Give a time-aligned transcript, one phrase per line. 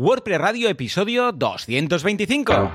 [0.00, 2.70] WordPress Radio episodio 225.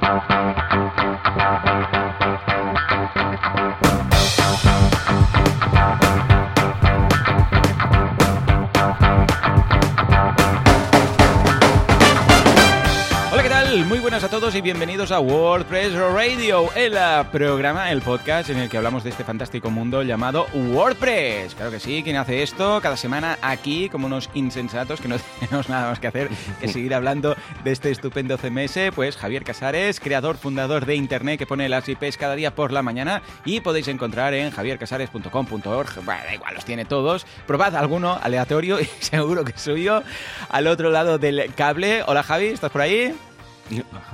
[14.44, 19.10] Y bienvenidos a WordPress Radio, el eh, programa, el podcast en el que hablamos de
[19.10, 21.56] este fantástico mundo llamado WordPress.
[21.56, 25.70] Claro que sí, quien hace esto cada semana aquí como unos insensatos que no tenemos
[25.70, 26.30] nada más que hacer
[26.60, 31.48] que seguir hablando de este estupendo CMS, pues Javier Casares, creador, fundador de Internet que
[31.48, 36.34] pone las IPs cada día por la mañana y podéis encontrar en javiercasares.com.org, bueno, da
[36.34, 37.26] igual, los tiene todos.
[37.48, 40.04] Probad alguno aleatorio y seguro que soy yo
[40.50, 42.04] al otro lado del cable.
[42.06, 43.16] Hola Javi, ¿estás por ahí?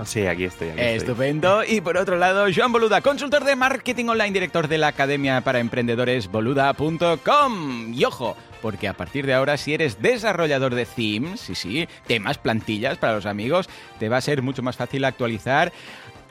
[0.06, 0.70] Sí, aquí estoy.
[0.76, 1.64] Estupendo.
[1.64, 5.60] Y por otro lado, Joan Boluda, consultor de marketing online, director de la Academia para
[5.60, 7.94] Emprendedores boluda.com.
[7.94, 12.38] Y ojo, porque a partir de ahora, si eres desarrollador de themes, sí, sí, temas,
[12.38, 15.72] plantillas para los amigos, te va a ser mucho más fácil actualizar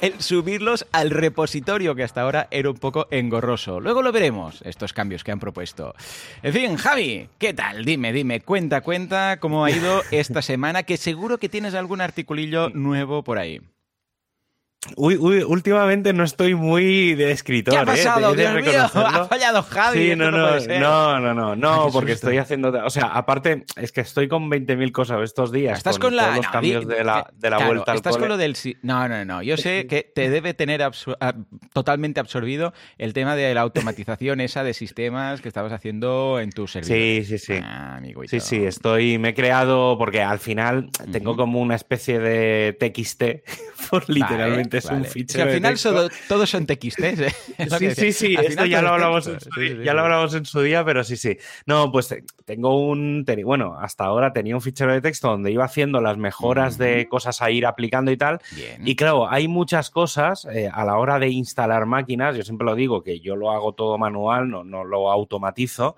[0.01, 3.81] el subirlos al repositorio que hasta ahora era un poco engorroso.
[3.81, 5.95] Luego lo veremos, estos cambios que han propuesto.
[6.43, 7.85] En fin, Javi, ¿qué tal?
[7.85, 12.71] Dime, dime, cuenta, cuenta cómo ha ido esta semana, que seguro que tienes algún articulillo
[12.71, 13.61] nuevo por ahí.
[14.95, 17.75] Uy, uy, últimamente no estoy muy de escritor.
[17.75, 17.87] ¿Qué ha ¿eh?
[17.87, 18.33] pasado?
[18.33, 20.11] Dios mío, ha fallado Javi.
[20.11, 22.71] Sí, no, no, no, no, no, no, porque estoy haciendo.
[22.85, 25.79] O sea, aparte, es que estoy con 20.000 cosas estos días.
[25.79, 28.57] Estás con, la, los cambios de la, de la vuelta Estás con lo del.
[28.83, 29.43] No, no, no.
[29.43, 30.81] Yo sé que te debe tener
[31.73, 36.69] totalmente absorbido el tema de la automatización esa de sistemas que estabas haciendo en tu
[36.69, 36.97] servidor.
[36.97, 37.61] Sí, sí, sí.
[37.61, 39.19] Ah, sí, sí, estoy.
[39.19, 43.25] Me he creado porque al final tengo como una especie de TXT,
[43.91, 45.45] por literalmente es un fichero.
[45.45, 47.01] al final todos son TXT.
[47.01, 47.35] ¿eh?
[47.79, 50.61] sí, sí, sí, esto ya lo, hablamos en su, día, ya lo hablamos en su
[50.61, 51.39] día, pero sí, sí.
[51.67, 53.25] No, pues eh, tengo un.
[53.45, 57.41] Bueno, hasta ahora tenía un fichero de texto donde iba haciendo las mejoras de cosas
[57.41, 58.41] a ir aplicando y tal.
[58.85, 62.37] Y claro, hay muchas cosas eh, a la hora de instalar máquinas.
[62.37, 65.97] Yo siempre lo digo que yo lo hago todo manual, no, no lo automatizo.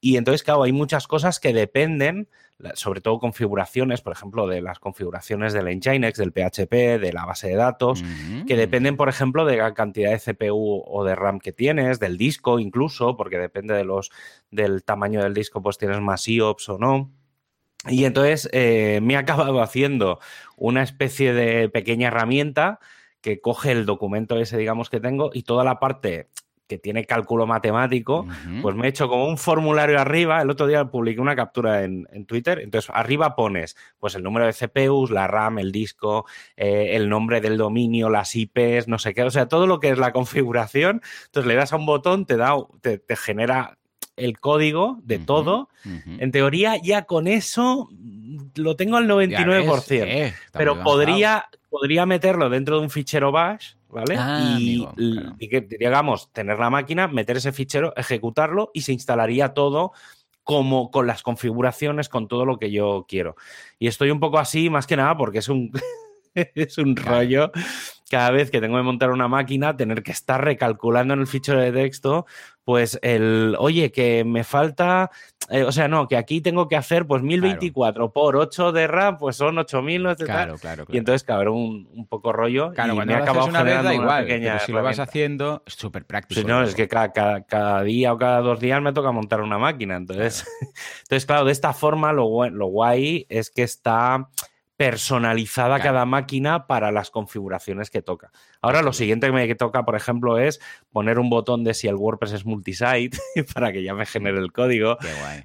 [0.00, 2.28] Y entonces, claro, hay muchas cosas que dependen
[2.74, 7.48] sobre todo configuraciones, por ejemplo, de las configuraciones del Nginx, del PHP, de la base
[7.48, 8.02] de datos,
[8.46, 12.16] que dependen, por ejemplo, de la cantidad de CPU o de RAM que tienes, del
[12.16, 14.10] disco incluso, porque depende de los,
[14.50, 17.10] del tamaño del disco, pues tienes más IOPS o no.
[17.88, 20.18] Y entonces eh, me he acabado haciendo
[20.56, 22.78] una especie de pequeña herramienta
[23.20, 26.28] que coge el documento ese, digamos, que tengo y toda la parte
[26.70, 28.28] que tiene cálculo matemático,
[28.62, 30.40] pues me he hecho como un formulario arriba.
[30.40, 32.60] El otro día publiqué una captura en, Twitter.
[32.60, 36.26] Entonces, arriba pones pues el número de CPUs, la RAM, el disco,
[36.56, 39.24] eh, el nombre del dominio, las IPs, no sé qué.
[39.24, 41.02] O sea, todo lo que es la configuración.
[41.24, 43.78] Entonces, le das a un botón, te da, te, genera
[44.14, 45.70] el código de todo.
[45.84, 47.88] En teoría, ya con eso
[48.54, 50.04] lo tengo al 99%.
[50.06, 54.16] Eh, pero podría, podría meterlo dentro de un fichero bash ¿vale?
[54.18, 54.86] Ah, y,
[55.48, 59.92] que, digamos, tener la máquina, meter ese fichero, ejecutarlo y se instalaría todo
[60.42, 63.36] como con las configuraciones, con todo lo que yo quiero.
[63.78, 65.70] Y estoy un poco así, más que nada, porque es un,
[66.34, 67.52] es un rollo
[68.10, 71.60] cada vez que tengo que montar una máquina, tener que estar recalculando en el fichero
[71.60, 72.26] de texto,
[72.70, 75.10] pues el, oye, que me falta,
[75.48, 79.18] eh, o sea, no, que aquí tengo que hacer pues 1024 por 8 de RAM,
[79.18, 82.70] pues son 8000, no claro, claro, Y entonces, cabrón, un, un poco rollo.
[82.70, 84.28] Claro, y cuando me acabado una vez da igual,
[84.64, 86.42] si lo vas haciendo, es súper práctico.
[86.42, 89.58] Sí, no, es que cada, cada, día o cada dos días me toca montar una
[89.58, 90.72] máquina, entonces, claro.
[91.02, 94.28] entonces, claro, de esta forma lo, lo guay es que está
[94.80, 98.32] personalizada cada máquina para las configuraciones que toca.
[98.62, 100.58] Ahora lo siguiente que me toca, por ejemplo, es
[100.90, 103.18] poner un botón de si el WordPress es multisite
[103.54, 104.96] para que ya me genere el código.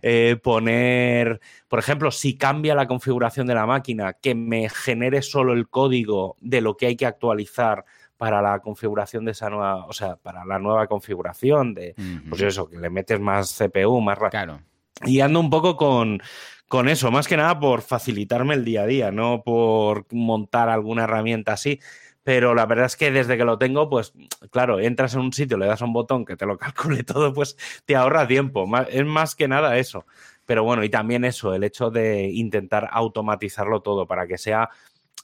[0.01, 5.51] Eh, poner, por ejemplo, si cambia la configuración de la máquina, que me genere solo
[5.51, 7.83] el código de lo que hay que actualizar
[8.15, 11.93] para la configuración de esa nueva, o sea, para la nueva configuración de,
[12.29, 14.61] pues eso, que le metes más CPU, más Claro.
[15.03, 16.21] Y ando un poco con,
[16.67, 21.03] con eso, más que nada por facilitarme el día a día, no por montar alguna
[21.03, 21.79] herramienta así.
[22.23, 24.13] Pero la verdad es que desde que lo tengo, pues
[24.49, 27.33] claro, entras en un sitio, le das a un botón que te lo calcule todo,
[27.33, 27.55] pues
[27.85, 28.67] te ahorra tiempo.
[28.89, 30.05] Es más que nada eso.
[30.45, 34.69] Pero bueno, y también eso, el hecho de intentar automatizarlo todo para que sea.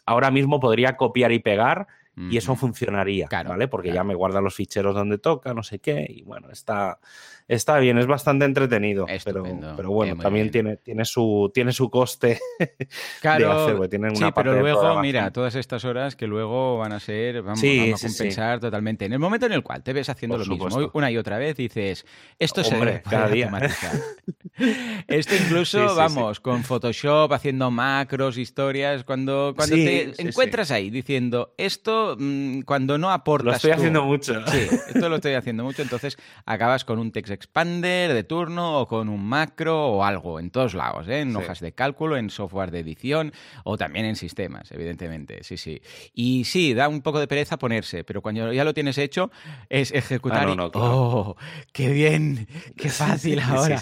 [0.06, 3.68] Ahora mismo podría copiar y pegar y eso funcionaría, ¿vale?
[3.68, 7.00] Porque ya me guarda los ficheros donde toca, no sé qué, y bueno, está,
[7.48, 9.44] está bien, es bastante entretenido, pero,
[9.76, 12.40] pero, bueno, también tiene, tiene, su, tiene su coste
[13.22, 17.42] claro, de hacer, sí, pero luego, mira, todas estas horas que luego van a ser,
[17.42, 19.06] vamos, a compensar totalmente.
[19.06, 21.58] En el momento en el cual te ves haciendo lo mismo una y otra vez,
[21.58, 22.06] dices,
[22.40, 23.52] esto se debe cada día.
[25.08, 32.12] esto incluso, vamos, con Photoshop, haciendo macros, historias, cuando, cuando te encuentras ahí diciendo, esto
[32.18, 33.46] Mm, cuando no aportas.
[33.46, 34.46] Lo estoy haciendo mucho.
[34.48, 35.82] Sí, esto lo estoy haciendo mucho.
[35.82, 40.52] Entonces acabas con un text expander de turno o con un macro o algo en
[40.52, 41.22] todos lados, ¿eh?
[41.22, 43.34] en hojas de cálculo, en software de edición
[43.64, 45.44] o también en sistemas, evidentemente.
[45.44, 45.82] Sí, sí.
[46.14, 49.32] Y sí, da un poco de pereza ponerse, pero cuando ya lo tienes hecho
[49.70, 50.48] es ejecutar.
[50.48, 51.36] Ah, ¡Oh!
[51.72, 52.48] ¡Qué bien!
[52.78, 53.82] ¡Qué fácil ahora!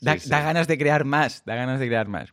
[0.00, 2.32] Da, da ganas de crear más, da ganas de crear más.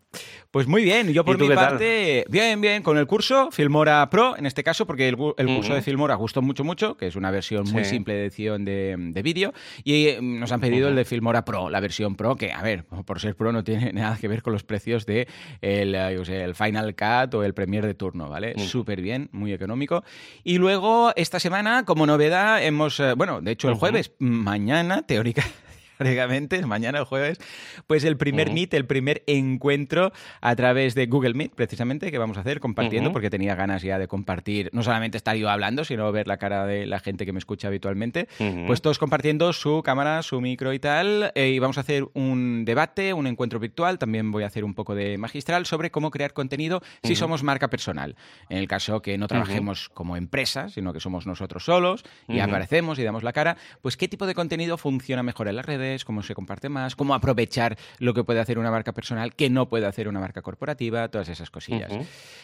[0.57, 4.47] Pues muy bien, yo por mi parte, bien, bien, con el curso Filmora Pro, en
[4.47, 7.85] este caso, porque el, curso de Filmora gustó mucho, mucho, que es una versión muy
[7.85, 11.79] simple de edición de, vídeo, y eh, nos han pedido el de Filmora Pro, la
[11.79, 14.63] versión Pro, que, a ver, por ser Pro no tiene nada que ver con los
[14.63, 15.27] precios de
[15.61, 18.55] el, eh, el Final Cut o el Premiere de turno, ¿vale?
[18.57, 18.61] Mm.
[18.61, 20.03] Súper bien, muy económico.
[20.43, 25.43] Y luego, esta semana, como novedad, hemos, eh, bueno, de hecho el jueves, mañana, teórica,
[26.65, 27.39] mañana el jueves,
[27.87, 30.11] pues el primer Meet, el primer encuentro
[30.41, 33.99] a través de Google Meet, precisamente, que vamos a hacer compartiendo, porque tenía ganas ya
[33.99, 37.33] de compartir, no solamente estar yo hablando, sino ver la cara de la gente que
[37.33, 38.27] me escucha habitualmente,
[38.65, 42.65] pues todos compartiendo su cámara, su micro y tal, eh, y vamos a hacer un
[42.65, 46.33] debate, un encuentro virtual, también voy a hacer un poco de magistral sobre cómo crear
[46.33, 48.15] contenido si somos marca personal.
[48.49, 52.99] En el caso que no trabajemos como empresa, sino que somos nosotros solos y aparecemos
[52.99, 56.23] y damos la cara, pues qué tipo de contenido funciona mejor en las redes, cómo
[56.23, 59.85] se comparte más, cómo aprovechar lo que puede hacer una marca personal que no puede
[59.85, 61.91] hacer una marca corporativa, todas esas cosillas.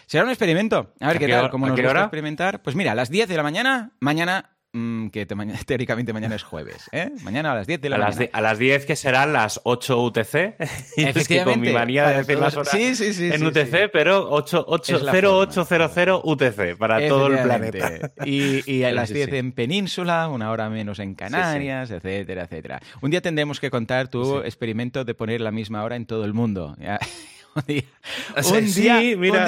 [0.06, 0.94] Será un experimento.
[1.00, 2.62] A ver qué tal, cómo nos gusta experimentar.
[2.62, 5.28] Pues mira, a las 10 de la mañana, mañana Mm, que
[5.68, 7.12] teóricamente mañana es jueves, ¿eh?
[7.22, 8.22] Mañana a las 10 de la a mañana.
[8.22, 10.56] Las a las 10 que serán las 8 UTC.
[10.98, 11.44] Efectivamente.
[11.44, 15.00] con mi manía de decir las horas sí, sí, sí, en UTC, pero 8, 8,
[15.12, 18.12] 0800 UTC para todo el planeta.
[18.26, 22.80] Y, y a las 10 en Península, una hora menos en Canarias, etcétera, etcétera.
[23.02, 26.34] Un día tendremos que contar tu experimento de poner la misma hora en todo el
[26.34, 26.76] mundo.
[28.52, 29.48] un día, mira,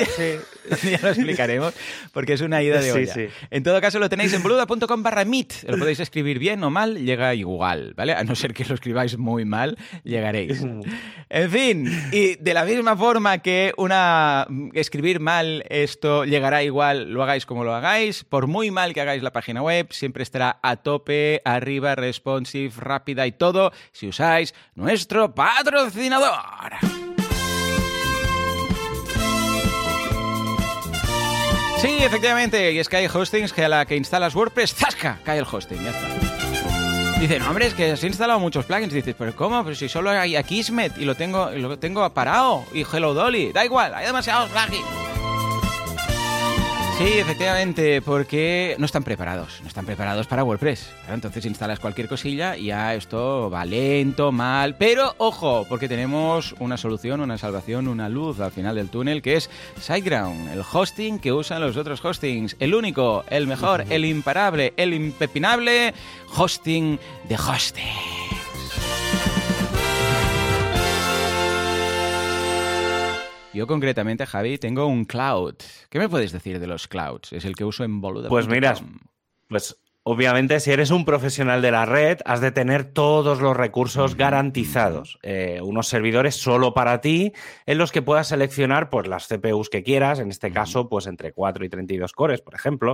[1.02, 1.74] lo explicaremos
[2.14, 3.14] porque es una ida de olla.
[3.50, 5.64] En todo caso, lo tenéis en boluda.com barra meet.
[5.68, 8.14] Lo podéis escribir bien o mal, llega igual, ¿vale?
[8.14, 10.64] A no ser que lo escribáis muy mal, llegaréis.
[11.28, 17.24] En fin, y de la misma forma que una escribir mal esto llegará igual, lo
[17.24, 20.78] hagáis como lo hagáis, por muy mal que hagáis la página web, siempre estará a
[20.78, 26.32] tope, arriba, responsive, rápida y todo si usáis nuestro patrocinador.
[31.86, 35.20] Sí, efectivamente, y es que hay hostings que a la que instalas WordPress, ¡zasca!
[35.24, 37.20] cae el hosting, ya está.
[37.20, 38.92] Dicen, hombre, es que has instalado muchos plugins.
[38.92, 39.64] Dices, pero ¿cómo?
[39.64, 42.66] Pero si solo hay Akismet y lo tengo, y lo tengo parado.
[42.74, 43.52] Y Hello Dolly.
[43.54, 44.86] Da igual, hay demasiados plugins.
[46.98, 50.94] Sí, efectivamente, porque no están preparados, no están preparados para WordPress.
[51.10, 56.78] entonces instalas cualquier cosilla y ya esto va lento, mal, pero ojo, porque tenemos una
[56.78, 61.34] solución, una salvación, una luz al final del túnel que es SiteGround, el hosting que
[61.34, 65.94] usan los otros hostings, el único, el mejor, el imparable, el impepinable
[66.38, 68.35] hosting de hosting.
[73.56, 75.56] Yo concretamente, Javi, tengo un cloud.
[75.90, 77.32] ¿Qué me puedes decir de los clouds?
[77.32, 78.28] Es el que uso en Boluda.
[78.28, 78.76] Pues mira,
[79.48, 84.16] pues Obviamente, si eres un profesional de la red, has de tener todos los recursos
[84.16, 85.18] garantizados.
[85.24, 87.34] Eh, unos servidores solo para ti,
[87.66, 91.34] en los que puedas seleccionar pues, las CPUs que quieras, en este caso, pues entre
[91.34, 92.94] 4 y 32 cores, por ejemplo.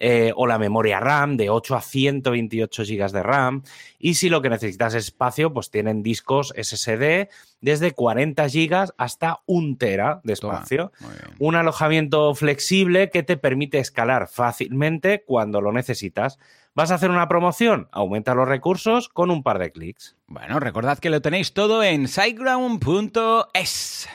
[0.00, 3.64] Eh, o la memoria RAM de 8 a 128 GB de RAM.
[3.98, 7.28] Y si lo que necesitas es espacio, pues tienen discos SSD
[7.60, 10.92] desde 40 GB hasta 1 tera de espacio.
[11.40, 16.38] Un alojamiento flexible que te permite escalar fácilmente cuando lo necesitas.
[16.74, 17.88] ¿Vas a hacer una promoción?
[17.90, 20.16] Aumenta los recursos con un par de clics.
[20.28, 24.08] Bueno, recordad que lo tenéis todo en siteground.es.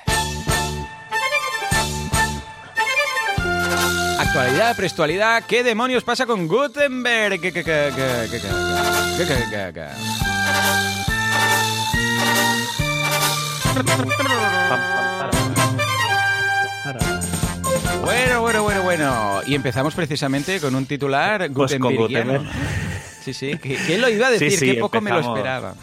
[4.35, 7.39] Actualidad, prestualidad, ¿qué demonios pasa con Gutenberg?
[18.01, 19.41] Bueno, bueno, bueno, bueno.
[19.45, 21.73] Y empezamos precisamente con un titular pues
[23.23, 23.55] Sí, sí.
[23.59, 24.51] ¿Quién lo iba a decir?
[24.57, 25.75] Sí, Qué poco me lo esperaba.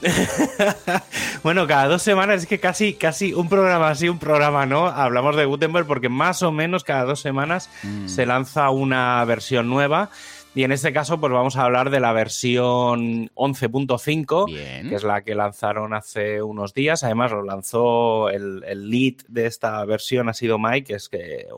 [1.42, 4.86] bueno, cada dos semanas es que casi, casi un programa así, un programa no.
[4.86, 8.08] Hablamos de Gutenberg porque más o menos cada dos semanas mm.
[8.08, 10.10] se lanza una versión nueva.
[10.56, 15.22] Y en este caso, pues vamos a hablar de la versión 11.5, que es la
[15.22, 17.04] que lanzaron hace unos días.
[17.04, 21.48] Además, lo lanzó el, lead de esta versión, ha sido Mike, es, que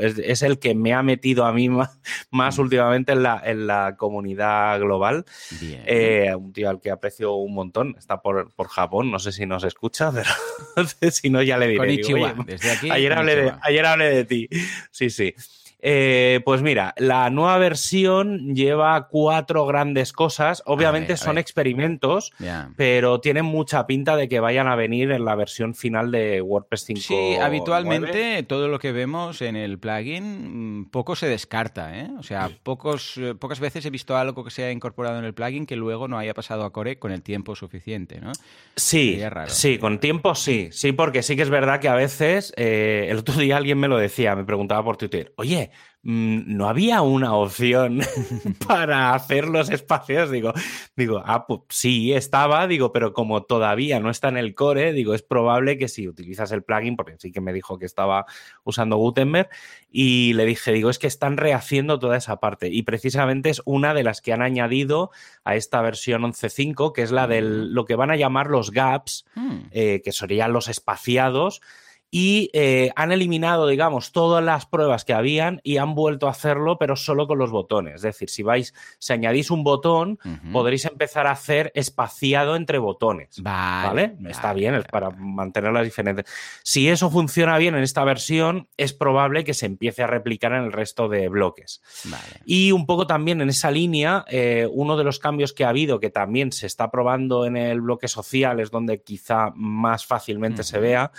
[0.00, 2.00] es, el que me ha metido a mí más,
[2.32, 2.60] mm.
[2.60, 5.24] últimamente en la, en la comunidad global.
[5.86, 7.94] Eh, un tío al que aprecio un montón.
[7.96, 10.10] Está por, Japón, no sé si nos escucha,
[10.98, 11.96] pero si no, ya le diré.
[12.44, 14.48] desde aquí, ayer, hablé de, ayer hablé de ti.
[14.90, 15.32] Sí, sí.
[15.84, 20.62] Eh, pues mira, la nueva versión lleva cuatro grandes cosas.
[20.64, 22.32] Obviamente son experimentos,
[22.76, 26.84] pero tienen mucha pinta de que vayan a venir en la versión final de WordPress
[26.84, 27.00] 5.
[27.00, 31.98] Sí, habitualmente todo lo que vemos en el plugin mm, poco se descarta.
[31.98, 32.10] ¿eh?
[32.16, 35.34] O sea, pocos, eh, pocas veces he visto algo que se ha incorporado en el
[35.34, 38.20] plugin que luego no haya pasado a Core con el tiempo suficiente.
[38.20, 38.30] ¿no?
[38.76, 40.68] Sí, sí, con tiempo sí.
[40.70, 43.96] Sí, porque sí que es verdad que a veces, el otro día alguien me lo
[43.96, 45.71] decía, me preguntaba por Twitter, oye,
[46.04, 48.00] no había una opción
[48.66, 50.30] para hacer los espacios.
[50.30, 50.52] Digo,
[50.96, 55.14] digo, ah, pues sí, estaba, digo, pero como todavía no está en el core, digo,
[55.14, 58.26] es probable que si utilizas el plugin, porque sí que me dijo que estaba
[58.64, 59.48] usando Gutenberg,
[59.90, 62.68] y le dije, digo, es que están rehaciendo toda esa parte.
[62.68, 65.10] Y precisamente es una de las que han añadido
[65.44, 67.72] a esta versión 11.5, que es la de mm.
[67.72, 69.58] lo que van a llamar los gaps, mm.
[69.70, 71.60] eh, que serían los espaciados
[72.14, 76.76] y eh, han eliminado, digamos, todas las pruebas que habían y han vuelto a hacerlo,
[76.78, 77.94] pero solo con los botones.
[77.96, 80.18] Es decir, si vais, si añadís un botón,
[80.52, 83.40] podréis empezar a hacer espaciado entre botones.
[83.40, 84.14] Vale.
[84.26, 86.26] Está bien, es para mantenerlas diferentes.
[86.62, 90.64] Si eso funciona bien en esta versión, es probable que se empiece a replicar en
[90.64, 91.80] el resto de bloques.
[92.44, 95.98] Y un poco también en esa línea, eh, uno de los cambios que ha habido,
[95.98, 100.78] que también se está probando en el bloque social, es donde quizá más fácilmente se
[100.78, 101.10] vea,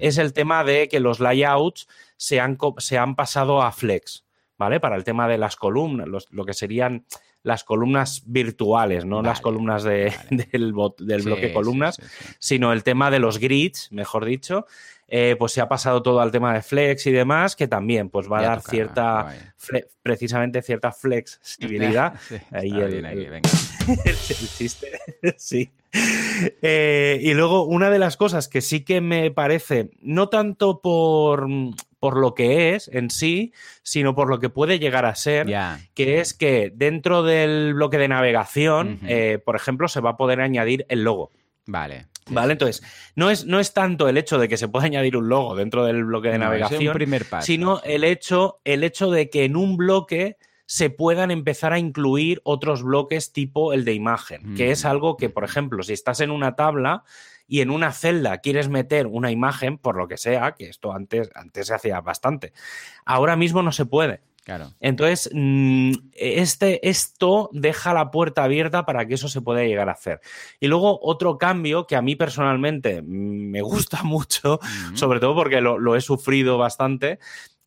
[0.00, 4.24] es el tema de que los layouts se han, se han pasado a Flex,
[4.58, 4.80] ¿vale?
[4.80, 7.04] Para el tema de las columnas, lo que serían
[7.42, 10.12] las columnas virtuales, no las columnas del,
[10.52, 11.98] del, bloque columnas,
[12.38, 14.66] sino el tema de los grids, mejor dicho,
[15.12, 18.30] eh, pues se ha pasado todo al tema de flex y demás, que también pues
[18.30, 19.34] va a dar cierta,
[20.02, 22.14] precisamente cierta flexibilidad.
[22.52, 23.42] Ahí el,
[24.56, 25.00] chiste,
[25.36, 25.70] sí.
[26.62, 31.46] Eh, y luego, una de las cosas que sí que me parece, no tanto por,
[31.98, 35.46] por lo que es en sí, sino por lo que puede llegar a ser,
[35.94, 40.40] que es que dentro del bloque de navegación, eh, por ejemplo, se va a poder
[40.40, 41.30] añadir el logo.
[41.66, 42.06] Vale.
[42.30, 42.52] ¿Vale?
[42.52, 42.82] Entonces,
[43.16, 45.84] no es, no es tanto el hecho de que se pueda añadir un logo dentro
[45.84, 46.96] del bloque de navegación,
[47.40, 50.36] sino el hecho, el hecho de que en un bloque
[50.70, 54.86] se puedan empezar a incluir otros bloques tipo el de imagen, que es mm.
[54.86, 57.02] algo que, por ejemplo, si estás en una tabla
[57.48, 61.28] y en una celda quieres meter una imagen, por lo que sea, que esto antes,
[61.34, 62.52] antes se hacía bastante,
[63.04, 64.20] ahora mismo no se puede.
[64.44, 64.72] Claro.
[64.78, 69.92] Entonces, mm, este, esto deja la puerta abierta para que eso se pueda llegar a
[69.92, 70.20] hacer.
[70.60, 74.60] Y luego otro cambio que a mí personalmente me gusta mucho,
[74.94, 77.18] sobre todo porque lo, lo, he sufrido bastante,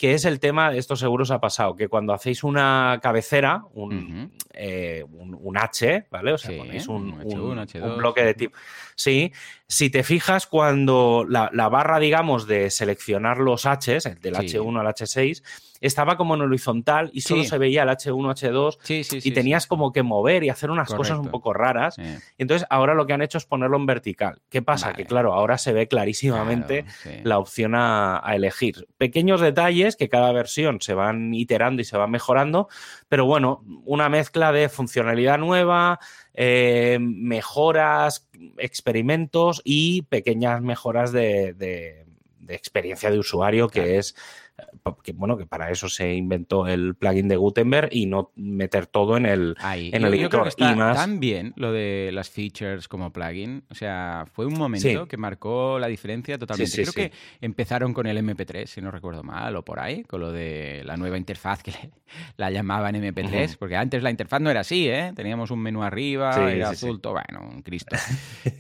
[0.04, 4.34] que es el tema, esto seguro os ha pasado, que cuando hacéis una cabecera, un,
[4.54, 5.06] eh,
[5.56, 6.34] H, ¿vale?
[6.34, 7.18] O sea, ponéis un,
[7.98, 8.58] bloque de tipo.
[8.96, 9.32] Sí,
[9.74, 15.42] si te fijas, cuando la, barra, digamos, de seleccionar los Hs, del H1 al H6,
[15.82, 20.04] estaba como en horizontal y solo se veía el H1, H2 y tenías como que
[20.04, 21.98] mover y hacer unas cosas un poco raras.
[22.38, 24.42] Entonces, ahora lo que han hecho es ponerlo en vertical.
[24.48, 24.94] ¿Qué pasa?
[24.94, 26.86] Que claro, ahora se ve clarísimamente
[27.24, 28.88] la opción a, elegir.
[29.00, 32.70] Pequeños detalles que cada versión se van iterando y se van mejorando,
[33.10, 36.00] pero bueno, una mezcla de funcionalidad nueva,
[36.34, 42.06] eh, mejoras, experimentos y pequeñas mejoras de,
[42.48, 44.16] experiencia de usuario, que es
[45.04, 49.18] que bueno, que para eso se inventó el plugin de Gutenberg y no meter todo
[49.18, 50.50] en el, en el editor.
[50.58, 50.98] y más...
[50.98, 53.64] tan bien lo de las features como plugin.
[53.70, 56.84] O sea, fue un momento que marcó la diferencia totalmente.
[56.84, 60.32] Creo que empezaron con el MP3, si no recuerdo mal, o por ahí, con lo
[60.32, 61.74] de la nueva interfaz que
[62.38, 65.14] la llamaban MP3, porque antes la interfaz no era así, ¿eh?
[65.16, 67.96] Teníamos un menú arriba, era azul, todo, bueno, un Cristo.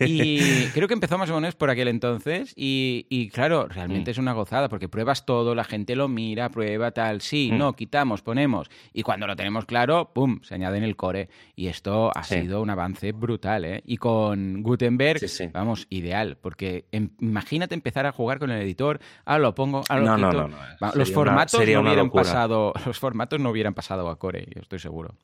[0.05, 4.13] Y creo que empezó más o menos por aquel entonces y, claro, realmente mm.
[4.13, 7.57] es una gozada porque pruebas todo, la gente lo mira, prueba, tal, sí, mm.
[7.57, 8.69] no, quitamos, ponemos.
[8.93, 11.29] Y cuando lo tenemos claro, ¡pum!, se añade en el core.
[11.55, 13.83] Y esto ha sido un avance brutal, ¿eh?
[13.85, 15.19] Y con Gutenberg,
[15.51, 19.97] vamos, ideal, porque em, imagínate empezar a jugar con el editor, ah, lo pongo, ah,
[19.97, 20.49] lo quito.
[20.95, 25.15] los formatos no hubieran pasado, los formatos no hubieran pasado a core, yo estoy seguro.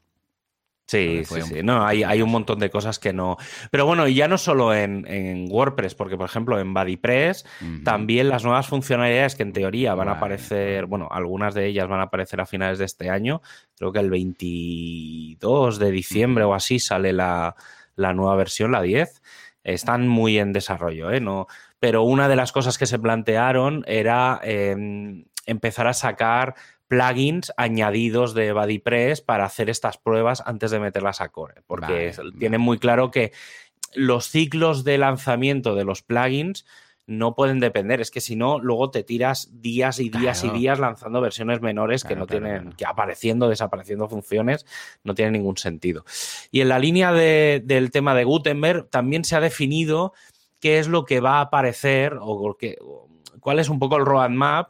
[0.89, 1.61] Sí, sí, sí.
[1.61, 3.37] No, hay, hay, un montón de cosas que no.
[3.69, 7.45] Pero bueno, y ya no solo en, WordPress, porque por ejemplo en BuddyPress
[7.83, 11.99] también las nuevas funcionalidades que en teoría van a aparecer, bueno, algunas de ellas van
[11.99, 13.43] a aparecer a finales de este año.
[13.77, 17.55] Creo que el 22 de diciembre o así sale la,
[17.95, 19.21] nueva versión, la 10.
[19.63, 21.21] Están muy en desarrollo, ¿eh?
[21.21, 21.45] No,
[21.79, 26.55] pero una de las cosas que se plantearon era em, empezar a sacar
[26.89, 32.59] plugins añadidos de BuddyPress para hacer estas pruebas antes de meterlas a core, porque tienen
[32.59, 33.31] muy claro que
[33.93, 36.65] los ciclos de lanzamiento de los plugins
[37.05, 40.79] no pueden depender, es que si no, luego te tiras días y días y días
[40.79, 44.65] lanzando versiones menores que no tienen, que apareciendo, desapareciendo funciones,
[45.03, 46.05] no tiene ningún sentido.
[46.51, 50.13] Y en la línea del tema de Gutenberg también se ha definido
[50.59, 52.57] qué es lo que va a aparecer o,
[53.39, 54.69] cuál es un poco el roadmap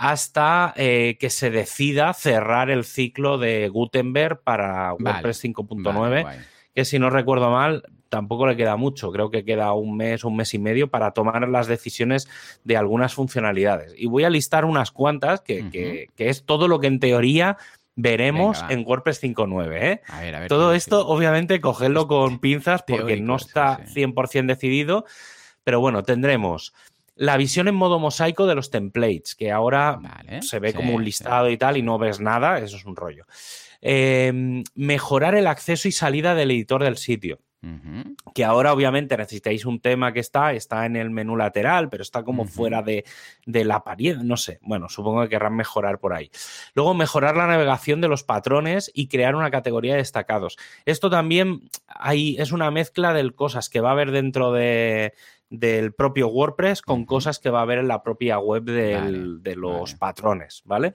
[0.00, 6.38] hasta eh, que se decida cerrar el ciclo de Gutenberg para WordPress 5.9,
[6.74, 10.36] que si no recuerdo mal, tampoco le queda mucho, creo que queda un mes, un
[10.36, 12.30] mes y medio para tomar las decisiones
[12.64, 13.92] de algunas funcionalidades.
[13.94, 17.58] Y voy a listar unas cuantas, que, es todo lo que en teoría
[17.94, 19.82] veremos en WordPress 5.9.
[19.82, 20.48] ¿eh?
[20.48, 25.04] Todo esto, obviamente, cogerlo con pinzas porque no está 100% decidido,
[25.62, 26.72] pero bueno, tendremos
[27.20, 30.00] la visión en modo mosaico de los templates, que ahora
[30.40, 33.26] se ve como un listado y tal y no ves nada, eso es un rollo.
[33.82, 37.38] Em, mejorar el acceso y salida del editor del sitio.
[38.34, 42.22] Que ahora obviamente necesitáis un tema que está, está en el menú lateral, pero está
[42.22, 43.04] como fuera de,
[43.44, 46.30] la apariencia, no sé, bueno, supongo que querrán mejorar por ahí.
[46.72, 50.56] Luego mejorar la navegación de los patrones y crear una categoría de destacados.
[50.86, 55.12] Esto también hay, es una mezcla de cosas que va a haber dentro de,
[55.50, 59.94] del propio WordPress con cosas que va a haber en la propia web de los
[59.94, 60.94] patrones, ¿vale?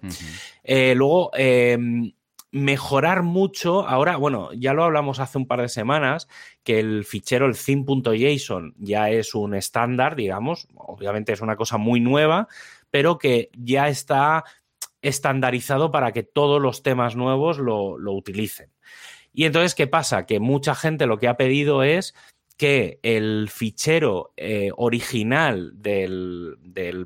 [0.63, 2.13] Eh, luego, em,
[2.51, 6.29] mejorar mucho, ahora, bueno, ya lo hablamos hace un par de semanas,
[6.63, 11.99] que el fichero, el theme.json, ya es un estándar, digamos, obviamente es una cosa muy
[11.99, 12.47] nueva,
[12.89, 14.45] pero que ya está
[15.01, 18.71] estandarizado para que todos los temas nuevos lo, lo utilicen.
[19.33, 20.25] Y entonces, ¿qué pasa?
[20.25, 22.15] Que mucha gente lo que ha pedido es
[22.57, 26.57] que el fichero eh, original del,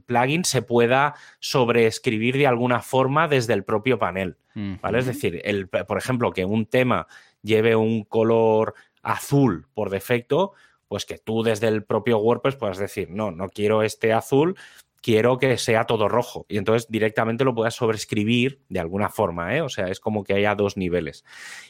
[0.06, 4.38] plugin se pueda sobreescribir de alguna forma desde el propio panel.
[4.82, 5.00] ¿vale?
[5.00, 7.08] Es decir, el, por ejemplo, que un tema
[7.42, 10.54] lleve un color azul por defecto,
[10.88, 14.58] pues que tú desde el propio WordPress puedas decir, no, no quiero este azul,
[15.02, 16.46] quiero que sea todo rojo.
[16.50, 19.62] Y entonces directamente lo puedas sobreescribir de alguna forma, ¿eh?
[19.62, 21.24] O sea, es como que haya dos niveles.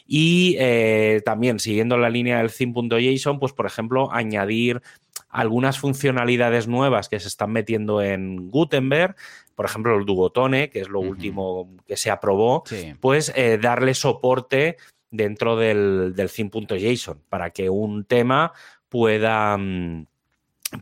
[0.06, 4.82] Y eh, también, siguiendo la línea del theme.json, pues por ejemplo, añadir
[5.28, 9.14] algunas funcionalidades nuevas que se están metiendo en Gutenberg,
[9.54, 12.64] por ejemplo, el Dugotone, que es lo último que se aprobó,
[13.00, 14.76] pues eh, darle soporte
[15.10, 18.52] dentro del, del theme.json para que un tema
[18.88, 19.56] pueda...
[19.56, 20.06] Mm,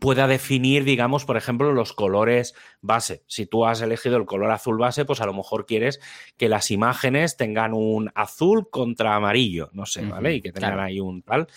[0.01, 3.23] pueda definir, digamos, por ejemplo, los colores base.
[3.27, 6.01] Si tú has elegido el color azul base, pues a lo mejor quieres
[6.37, 10.35] que las imágenes tengan un azul contra amarillo, no sé, ¿vale?
[10.35, 11.49] Y que tengan ahí un tal.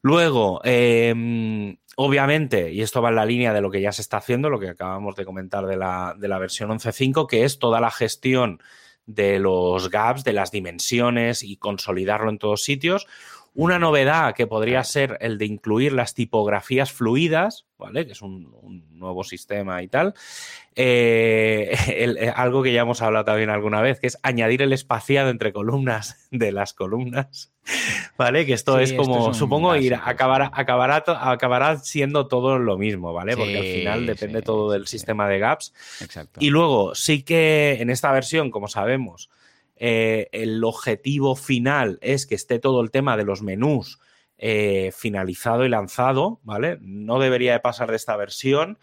[0.00, 4.16] Luego, em, obviamente, y esto va en la línea de lo que ya se está
[4.16, 7.80] haciendo, lo que acabamos de comentar de la, de la versión 11.5, que es toda
[7.80, 8.60] la gestión
[9.06, 13.06] de los gaps, de las dimensiones y consolidarlo en todos sitios.
[13.54, 18.06] Una novedad que podría ser el de incluir las tipografías fluidas, ¿vale?
[18.06, 18.50] Que es un,
[18.92, 20.14] nuevo sistema y tal.
[20.74, 25.28] Eh, eh, algo que ya hemos hablado también alguna vez, que es añadir el espaciado
[25.28, 27.52] entre columnas de las columnas,
[28.16, 28.46] ¿vale?
[28.46, 33.36] Que esto es como, supongo, ir, acabará, acabará, acabará siendo todo lo mismo, ¿vale?
[33.36, 35.74] Porque al final depende todo del sistema de gaps.
[36.00, 36.40] Exacto.
[36.42, 39.28] Y luego, sí que en esta versión, como sabemos,
[39.84, 43.98] eh, el objetivo final es que esté todo el tema de los menús
[44.38, 46.78] eh, finalizado y lanzado, ¿vale?
[46.80, 48.78] No debería de pasar de esta versión.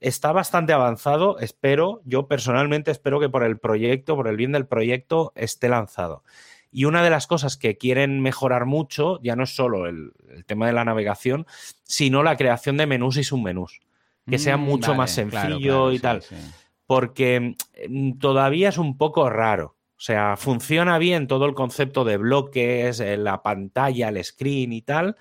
[0.00, 4.66] Está bastante avanzado, espero, yo personalmente espero que por el proyecto, por el bien del
[4.66, 6.24] proyecto, esté lanzado.
[6.72, 10.12] Y una de las cosas que quieren mejorar mucho ya no es solo el,
[10.46, 11.46] tema de la navegación,
[11.84, 13.78] sino la creación de menús y submenús.
[14.28, 16.24] Que sea mm, mucho más sencillo y tal.
[16.84, 17.54] Porque
[17.88, 19.76] mm, todavía es un poco raro.
[20.02, 24.82] O sea, funciona bien todo el concepto de bloques, eh, la pantalla, el screen y
[24.82, 25.14] tal,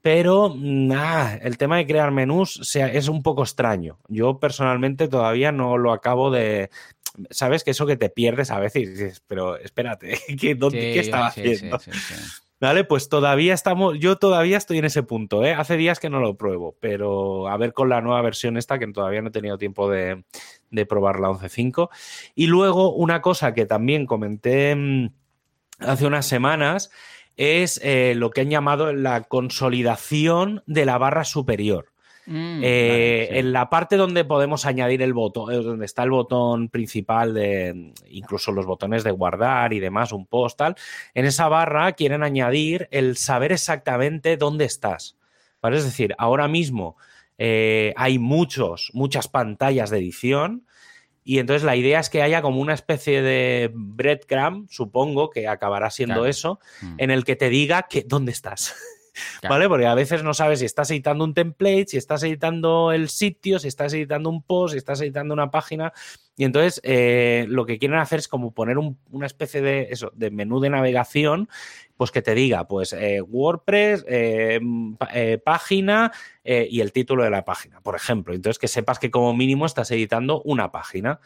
[0.00, 3.98] pero mm, ah, el tema de crear menús es un poco extraño.
[4.06, 6.70] Yo personalmente todavía no lo acabo de...
[7.30, 11.80] Sabes que eso que te pierdes a veces pero espérate, ¿qué, ¿qué estaba haciendo?
[12.60, 15.52] Vale, pues todavía estamos, yo todavía estoy en ese punto, ¿eh?
[15.54, 18.88] Hace días que no lo pruebo, pero a ver con la nueva versión esta, que
[18.88, 20.24] todavía no he tenido tiempo de,
[20.70, 21.88] de probar la 11.5.
[22.34, 25.10] Y luego una cosa que también comenté mm,
[25.78, 26.90] hace unas semanas
[27.36, 31.92] es eh, lo que han llamado la consolidación de la barra superior.
[32.30, 36.68] Mm, eh, en la parte donde podemos añadir el botón, eh, donde está el botón
[36.68, 40.74] principal de incluso los botones de guardar y demás, un post, tal,
[41.14, 45.16] en esa barra quieren añadir el saber exactamente dónde estás.
[45.62, 46.98] Es decir, ahora mismo
[47.38, 50.66] eh, hay muchos, muchas pantallas de edición.
[51.24, 55.90] Y entonces la idea es que haya como una especie de breadcrumb, supongo que acabará
[55.90, 56.94] siendo eso, mm.
[56.98, 58.74] en el que te diga que dónde estás.
[59.48, 59.68] ¿Vale?
[59.68, 63.58] Porque a veces no sabes si estás editando un template, si estás editando el sitio,
[63.58, 65.92] si estás editando un post, si estás editando una página.
[66.36, 70.30] Y entonces eh, lo que quieren hacer es como poner una especie de, eso, de
[70.30, 71.48] menú de navegación,
[71.96, 74.60] pues que te diga, pues eh, WordPress, eh,
[75.44, 76.12] página
[76.44, 78.34] y el título de la página, por ejemplo.
[78.34, 81.20] Entonces que sepas que como mínimo estás editando una página.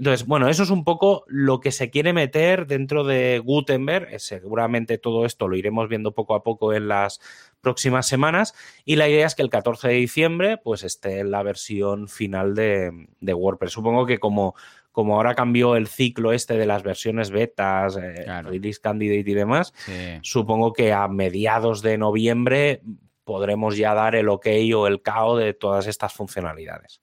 [0.00, 4.08] Entonces, bueno, eso es un poco lo que se quiere meter dentro de Gutenberg.
[4.10, 7.20] Eh, seguramente todo esto lo iremos viendo poco a poco en las
[7.60, 8.54] próximas semanas.
[8.86, 12.90] Y la idea es que el 14 de diciembre, pues esté la versión final de,
[13.20, 13.72] WordPress.
[13.72, 14.54] Supongo que como,
[14.90, 19.74] como ahora cambió el ciclo este de las versiones betas, eh, release candidate y demás,
[20.22, 22.80] supongo que a mediados de noviembre
[23.24, 27.02] podremos ya dar el ok o el cao de todas estas funcionalidades.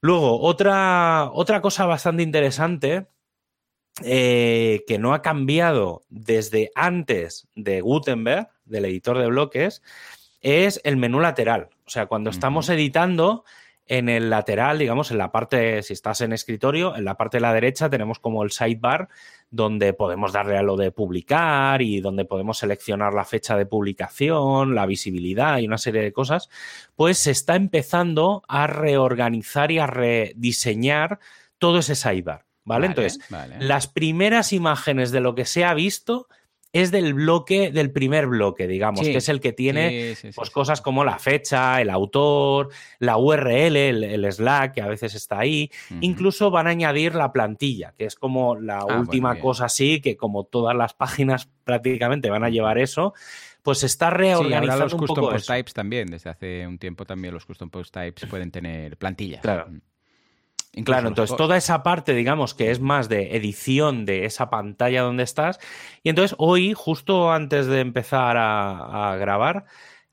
[0.00, 3.08] Luego, otra, otra cosa bastante interesante
[4.04, 9.82] eh, que no ha cambiado desde antes de Gutenberg, del editor de bloques,
[10.40, 11.70] es el menú lateral.
[11.84, 13.44] O sea, cuando estamos editando,
[13.88, 17.40] en el lateral, digamos, en la parte, si estás en escritorio, en la parte de
[17.40, 19.08] la derecha tenemos como el sidebar
[19.50, 24.74] donde podemos darle a lo de publicar y donde podemos seleccionar la fecha de publicación,
[24.74, 26.50] la visibilidad y una serie de cosas,
[26.96, 31.18] pues se está empezando a reorganizar y a rediseñar
[31.58, 32.44] todo ese sidebar.
[32.64, 32.88] ¿Vale?
[32.88, 33.18] Entonces,
[33.58, 36.28] las primeras imágenes de lo que se ha visto
[36.72, 41.04] es del bloque, del primer bloque, digamos, que es el que tiene pues, cosas como
[41.04, 45.70] la fecha, el autor, la URL, el, Slack, que a veces está ahí.
[46.00, 50.16] Incluso van a añadir la plantilla, que es como la ah, última cosa así, que
[50.16, 53.14] como todas las páginas prácticamente van a llevar eso.
[53.62, 56.08] Pues está reorganizando los un custom poco post types también.
[56.08, 59.40] Desde hace un tiempo también los custom post types pueden tener plantilla.
[59.40, 59.68] Claro.
[60.74, 65.02] Mm claro, entonces toda esa parte, digamos, que es más de edición de esa pantalla
[65.02, 65.58] donde estás.
[66.02, 69.64] Y entonces hoy, justo antes de empezar a, grabar,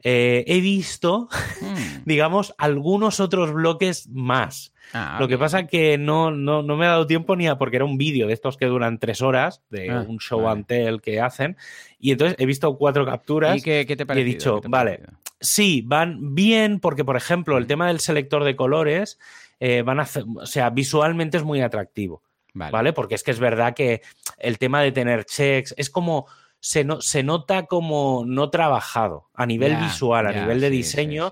[0.03, 1.29] eh, he visto,
[1.61, 2.03] hmm.
[2.05, 4.73] digamos, algunos otros bloques más.
[4.93, 7.85] Ah, Lo que pasa que no, no, me ha dado tiempo ni a porque era
[7.85, 11.19] un vídeo de estos que duran tres horas, de ah, un show and tell que
[11.19, 11.57] hacen.
[11.99, 15.01] Y entonces he visto cuatro capturas y, qué, te y he dicho, vale,
[15.39, 19.17] sí, van bien porque, por ejemplo, el tema del selector de colores
[19.59, 22.93] eh, van a hacer, o sea, visualmente es muy atractivo, vale.
[22.93, 24.01] Porque es que es verdad que
[24.37, 26.27] el tema de tener checks es como,
[26.59, 31.31] se, no, se nota como no trabajado a nivel visual, a nivel de diseño.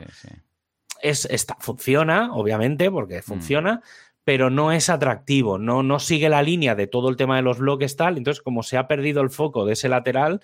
[1.02, 3.24] es, está, funciona, obviamente, porque mm.
[3.24, 3.82] funciona,
[4.24, 7.60] pero no es atractivo, no, no sigue la línea de todo el tema de los
[7.60, 8.18] bloques tal.
[8.18, 10.40] Entonces, como se ha perdido el foco de ese lateral,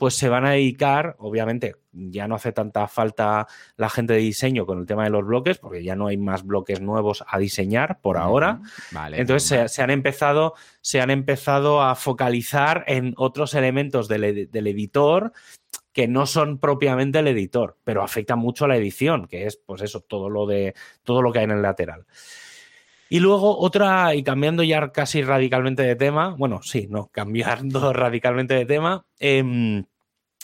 [0.00, 4.64] pues se van a dedicar, obviamente, ya no hace tanta falta la gente de diseño
[4.64, 8.00] con el tema de los bloques, porque ya no hay más bloques nuevos a diseñar
[8.00, 8.62] por ahora.
[8.92, 15.34] Vale, Entonces Se, han empezado, se han empezado a focalizar en otros elementos del, editor
[15.92, 19.82] que no son propiamente el editor, pero afectan mucho a la edición, que es, pues
[19.82, 20.72] eso, todo lo de
[21.04, 22.06] todo lo que hay en el lateral.
[23.12, 28.54] Y luego otra, y cambiando ya casi radicalmente de tema, bueno, sí, no, cambiando radicalmente
[28.54, 29.84] de tema, em,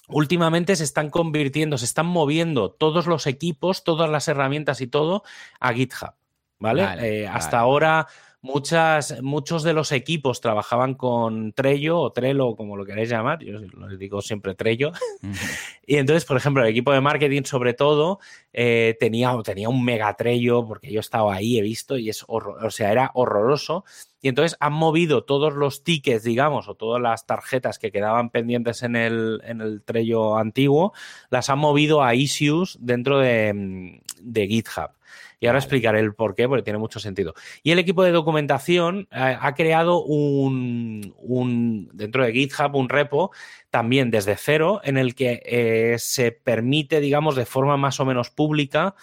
[0.08, 5.22] últimamente se están convirtiendo, se están moviendo todos los equipos, todas las herramientas y todo
[5.60, 6.14] a GitHub.
[6.58, 6.86] ¿Vale?
[7.00, 8.06] Eh, hasta ahora
[8.46, 13.58] muchas, muchos de los equipos trabajaban con Trello o Trello, como lo queréis llamar, yo
[13.58, 14.92] les digo siempre Trello.
[15.86, 18.20] y entonces, por ejemplo, el equipo de marketing, sobre todo,
[18.52, 22.70] eh, tenía, tenía un mega Trello, porque yo estaba ahí, he visto, y es o
[22.70, 23.84] sea, era horroroso.
[24.22, 28.82] Y entonces han movido todos los tickets, digamos, o todas las tarjetas que quedaban pendientes
[28.82, 30.92] en el, en el Trello antiguo,
[31.30, 34.90] las han movido a issues dentro de, de GitHub.
[35.38, 37.34] Y ahora explicaré el por qué, porque tiene mucho sentido.
[37.62, 43.32] Y el equipo de documentación eh, ha creado un, un, dentro de GitHub, un repo
[43.70, 48.30] también desde cero, en el que eh, se permite, digamos, de forma más o menos
[48.30, 48.94] pública,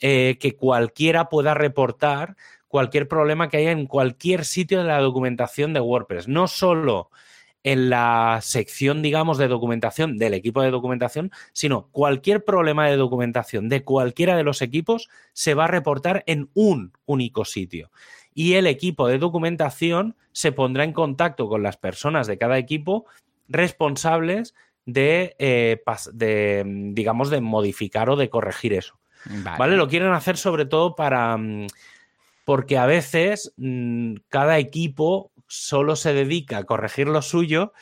[0.00, 2.36] eh, que cualquiera pueda reportar
[2.68, 6.28] cualquier problema que haya en cualquier sitio de la documentación de WordPress.
[6.28, 7.10] No solo
[7.66, 13.68] en la sección, digamos, de documentación del equipo de documentación, sino cualquier problema de documentación
[13.68, 17.90] de cualquiera de los equipos se va a reportar en un único sitio.
[18.34, 23.06] Y el equipo de documentación se pondrá en contacto con las personas de cada equipo
[23.48, 28.96] responsables de, eh, de, digamos, de modificar o de corregir eso.
[29.42, 29.76] Vale.
[29.76, 31.36] Lo quieren hacer sobre todo para...
[31.36, 31.66] Mm,
[32.44, 37.72] porque a veces mm, cada equipo solo se dedica a corregir lo suyo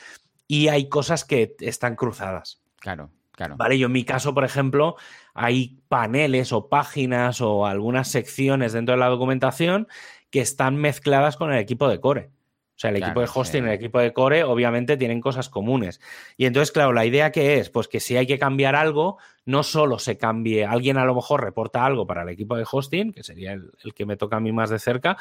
[0.46, 2.60] y hay cosas que están cruzadas.
[2.80, 3.56] Claro, claro.
[3.56, 4.96] Vale, yo en mi caso, por ejemplo,
[5.32, 9.88] hay paneles o páginas o algunas secciones dentro de la documentación
[10.30, 12.30] que están mezcladas con el equipo de core.
[12.76, 16.00] O sea, el equipo de hosting y el equipo de core obviamente tienen cosas comunes.
[16.36, 19.62] Y entonces, claro, la idea que es, pues que si hay que cambiar algo, no
[19.62, 23.22] solo se cambie, alguien a lo mejor reporta algo para el equipo de hosting, que
[23.22, 25.16] sería el, que me toca a mí más de cerca,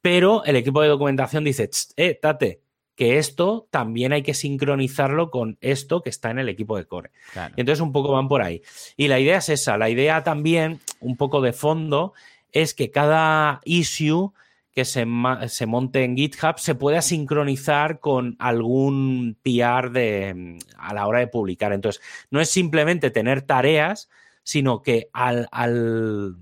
[0.00, 2.62] pero el equipo de documentación dice, eh, tate,
[2.94, 7.10] que esto también hay que sincronizarlo con esto que está en el equipo de core.
[7.56, 8.62] Y entonces un poco van por ahí.
[8.96, 12.14] Y la idea es esa, la idea también, un poco de fondo,
[12.52, 14.32] es que cada issue
[14.74, 21.20] que se, monte en GitHub se pueda sincronizar con algún PR de, a la hora
[21.20, 21.72] de publicar.
[21.72, 24.10] Entonces, no es simplemente tener tareas,
[24.42, 26.36] sino que al, al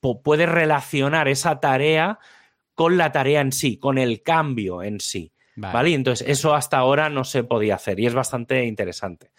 [0.00, 2.18] puedes relacionar esa tarea
[2.74, 5.32] con la tarea en sí, con el cambio en sí.
[5.54, 5.94] ¿vale?
[5.94, 9.30] entonces, eso hasta ahora no se podía hacer y es bastante interesante.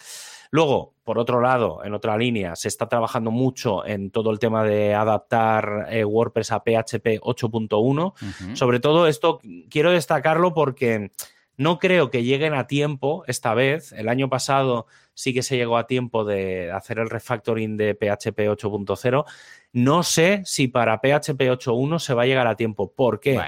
[0.54, 4.64] Luego, por otro lado, en otra línea, se está trabajando mucho en todo el tema
[4.64, 8.56] de adaptar eh, WordPress a PHP 8.1.
[8.56, 9.40] Sobre todo esto
[9.72, 11.10] quiero destacarlo porque
[11.58, 13.94] no creo que lleguen a tiempo esta vez.
[13.94, 14.86] El año pasado
[15.16, 19.26] sí que se llegó a tiempo de hacer el refactoring de PHP 8.0.
[19.72, 22.94] No sé si para PHP 8.1 se va a llegar a tiempo.
[22.94, 23.42] ¿Por qué?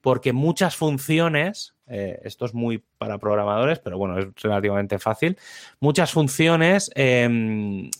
[0.00, 5.36] Porque muchas funciones eh, esto es muy para programadores, pero bueno, es relativamente fácil.
[5.80, 7.90] Muchas funciones em,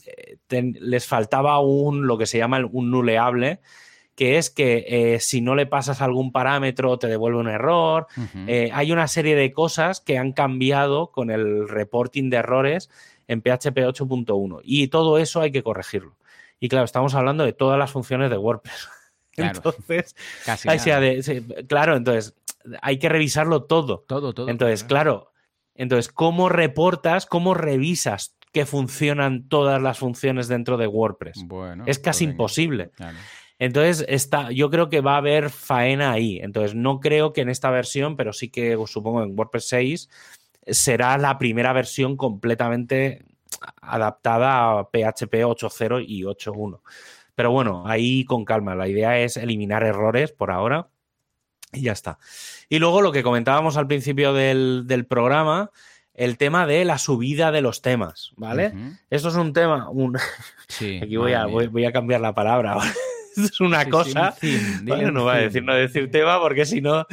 [0.49, 3.59] les faltaba un, lo que se llama un nuleable,
[4.15, 8.07] que es que eh, si no le pasas algún parámetro te devuelve un error.
[8.47, 12.89] Eh, hay una serie de cosas que han cambiado con el reporting de errores
[13.27, 16.15] en PHP 8.1 y todo eso hay que corregirlo.
[16.59, 18.89] Y claro, estamos hablando de todas las funciones de WordPress.
[19.37, 20.67] entonces, Casi
[21.67, 22.35] claro, entonces
[22.81, 24.05] hay que revisarlo todo.
[24.07, 24.49] Todo, todo.
[24.49, 25.31] Entonces, claro,
[25.75, 31.43] entonces, ¿cómo reportas, cómo revisas que funcionan todas las funciones dentro de WordPress?
[31.45, 32.91] Bueno, es casi imposible.
[33.57, 36.39] Entonces, está, yo creo que va a haber faena ahí.
[36.41, 40.09] Entonces, no creo que en esta versión, pero sí que supongo en WordPress 6
[40.67, 43.25] será la primera versión completamente
[43.81, 46.81] adaptada a PHP 8.0 y 8.1.
[47.35, 48.75] Pero bueno, ahí con calma.
[48.75, 50.89] La idea es eliminar errores por ahora
[51.73, 52.17] y ya está.
[52.69, 55.71] Y luego lo que comentábamos al principio del, programa,
[56.13, 58.73] el tema de la subida de los temas, ¿vale?
[59.09, 60.17] Esto es un tema, un...
[60.67, 62.77] Sí, aquí voy a, voy, a, cambiar la palabra.
[63.37, 64.35] es una cosa.
[64.81, 67.05] no voy a decir no decir tema porque si no.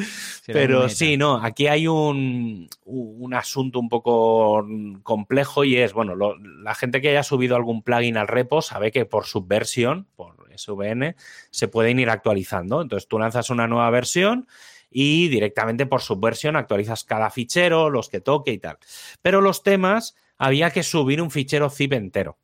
[0.46, 1.42] Pero sí, no.
[1.42, 4.66] Aquí hay un, un, asunto un poco
[5.02, 9.04] complejo y es, bueno, la gente que haya subido algún plugin al repo sabe que
[9.04, 11.16] por subversión, por SVN,
[11.50, 12.82] se pueden ir actualizando.
[12.82, 14.46] Entonces tú lanzas una nueva versión
[14.90, 18.78] y directamente por subversión actualizas cada fichero, los que toque y tal.
[19.22, 22.38] Pero los temas había que subir un fichero zip entero.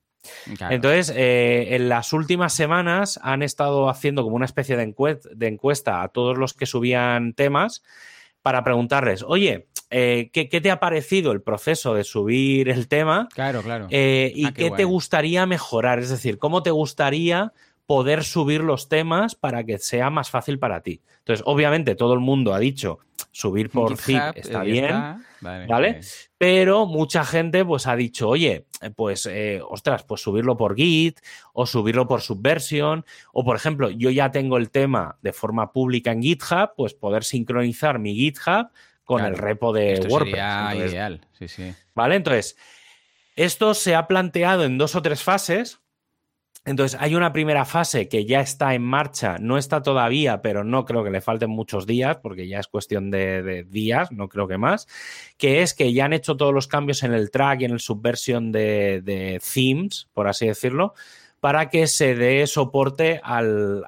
[0.70, 4.94] Entonces, eh, en las últimas semanas han estado haciendo como una especie de,
[5.34, 7.82] de, encuesta a todos los que subían temas
[8.42, 13.28] para preguntarles, oye, eh, ¿qué, te ha parecido el proceso de subir el tema?
[13.32, 13.86] Claro, claro.
[13.90, 15.98] Eh, ¿Y ah, qué, te gustaría mejorar?
[16.00, 17.52] Es decir, ¿cómo te gustaría
[17.86, 21.02] poder subir los temas para que sea más fácil para ti.
[21.18, 22.98] Entonces, obviamente, todo el mundo ha dicho
[23.30, 26.00] subir por zip está bien, Vale,
[26.38, 28.64] Pero mucha gente pues ha dicho, oye,
[28.96, 31.20] pues, eh, ostras, pues subirlo por Git
[31.52, 36.12] o subirlo por Subversion o, por ejemplo, yo ya tengo el tema de forma pública
[36.12, 38.70] en GitHub, pues poder sincronizar mi GitHub
[39.04, 40.34] con el repo de Esto WordPress.
[40.34, 41.74] Sería ideal, sí, sí.
[41.94, 42.56] Vale, entonces,
[43.36, 45.80] esto se ha planteado en dos o tres fases
[46.66, 50.86] entonces, hay una primera fase que ya está en marcha, no está todavía, pero no
[50.86, 54.56] creo que le falten muchos días, porque ya es cuestión de, días, no creo que
[54.56, 54.88] más,
[55.36, 57.80] que es que ya han hecho todos los cambios en el track y en el
[57.80, 60.94] subversion de, themes, por así decirlo,
[61.38, 63.84] para que se dé soporte al,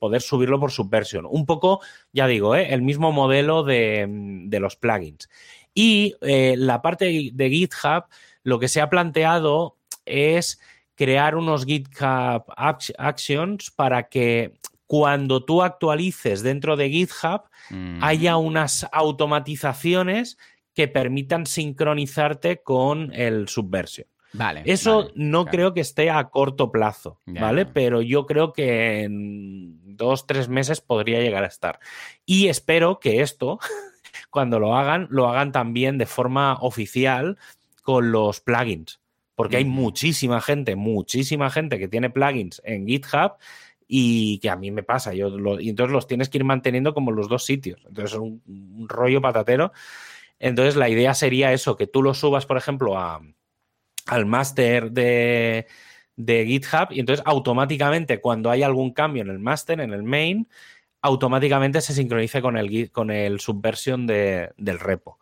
[0.00, 1.26] poder subirlo por subversion.
[1.30, 1.80] Un poco,
[2.12, 2.74] ya digo, ¿eh?
[2.74, 5.28] el mismo modelo de, los plugins.
[5.74, 8.06] Y eh, la parte de GitHub,
[8.42, 10.58] lo que se ha planteado es
[10.98, 14.58] crear unos GitHub Actions para que
[14.88, 18.02] cuando tú actualices dentro de GitHub mm.
[18.02, 20.38] haya unas automatizaciones
[20.74, 24.08] que permitan sincronizarte con el Subversion.
[24.32, 24.62] Vale.
[24.66, 27.64] Eso no creo que esté a corto plazo, ¿vale?
[27.64, 31.78] Pero yo creo que en dos, tres meses podría llegar a estar.
[32.26, 33.58] Y espero que esto,
[34.30, 37.38] cuando lo hagan, lo hagan también de forma oficial
[37.82, 39.00] con los plugins,
[39.38, 43.34] porque hay muchísima gente, muchísima gente que tiene plugins en GitHub
[43.86, 45.28] y que a mí me pasa, yo
[45.60, 48.42] y entonces los tienes que ir manteniendo como los dos sitios, entonces es un,
[48.88, 49.70] rollo patatero.
[50.40, 53.22] Entonces la idea sería eso, que tú lo subas, por ejemplo, a,
[54.06, 55.68] al máster de,
[56.16, 60.48] de GitHub y entonces automáticamente cuando hay algún cambio en el máster, en el main,
[61.02, 65.18] automáticamente se sincronice con el, con el subversion del repo.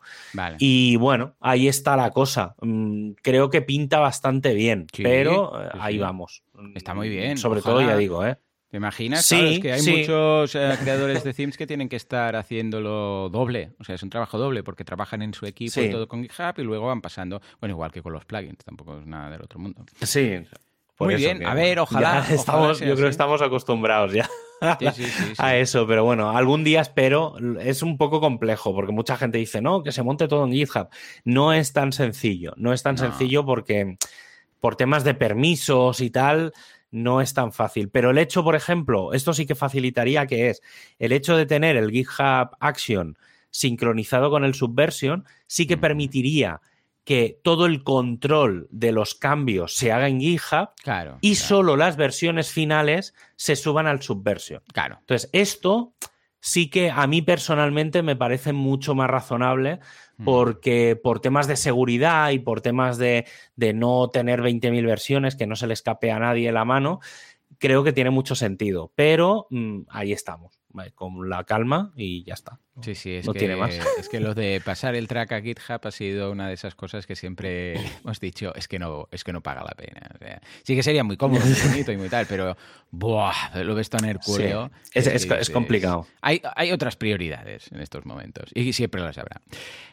[0.59, 2.55] Y bueno, ahí está la cosa.
[2.61, 6.43] Mm, creo que pinta bastante bien, pero eh, ahí vamos.
[6.75, 7.37] Está muy bien.
[7.37, 8.37] Sobre todo, ya digo, ¿eh?
[8.69, 9.25] ¿Te imaginas?
[9.25, 13.71] Sí, que hay muchos eh, creadores de themes que tienen que estar haciéndolo doble.
[13.79, 16.53] O sea, es un trabajo doble porque trabajan en su equipo y todo con GitHub
[16.57, 19.59] y luego van pasando, bueno, igual que con los plugins, tampoco es nada del otro
[19.59, 19.85] mundo.
[20.01, 20.41] Sí.
[20.99, 22.25] Muy bien, a ver, ojalá.
[22.29, 24.27] estamos, yo creo que estamos acostumbrados ya
[25.37, 27.35] a eso, pero bueno, algún día espero.
[27.59, 30.89] Es un poco complejo porque mucha gente dice, no, que se monte todo en GitHub.
[31.23, 33.97] No es tan sencillo, no es tan sencillo porque
[34.59, 36.53] por temas de permisos y tal,
[36.91, 37.89] no es tan fácil.
[37.89, 40.61] Pero el hecho, por ejemplo, esto sí que facilitaría que es
[40.99, 43.17] el hecho de tener el GitHub Action
[43.49, 46.61] sincronizado con el Subversion, sí que permitiría
[47.07, 50.71] que todo el control de los cambios se haga en GitHub
[51.21, 54.61] y solo las versiones finales se suban al Subversion.
[54.73, 54.97] Claro.
[54.99, 55.93] Entonces, esto
[56.41, 59.79] sí que a mí personalmente me parece mucho más razonable
[60.17, 60.25] mm.
[60.25, 65.47] porque por temas de seguridad y por temas de, de no tener 20.000 versiones, que
[65.47, 66.99] no se le escape a nadie la mano,
[67.57, 68.91] creo que tiene mucho sentido.
[68.95, 70.59] Pero mm, ahí estamos
[70.95, 72.59] con la calma y ya está.
[72.81, 73.57] Sí, sí, es, que,
[73.99, 77.07] es que lo de pasar el track a GitHub ha sido una de esas cosas
[77.07, 80.41] que siempre hemos dicho, es que no, es que no paga la pena.
[80.63, 82.55] sí que sería muy cómodo, muy bonito y muy tal, pero
[82.91, 84.71] buah, lo ves tan hercúleo.
[84.93, 86.07] Es, complicado.
[86.21, 89.41] Hay, hay otras prioridades en estos momentos y siempre las habrá.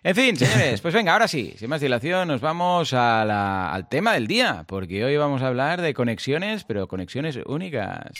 [0.03, 4.27] En fin, señores, pues venga, ahora sí, sin más dilación, nos vamos al tema del
[4.27, 8.13] día, porque hoy vamos a hablar de conexiones, pero conexiones únicas.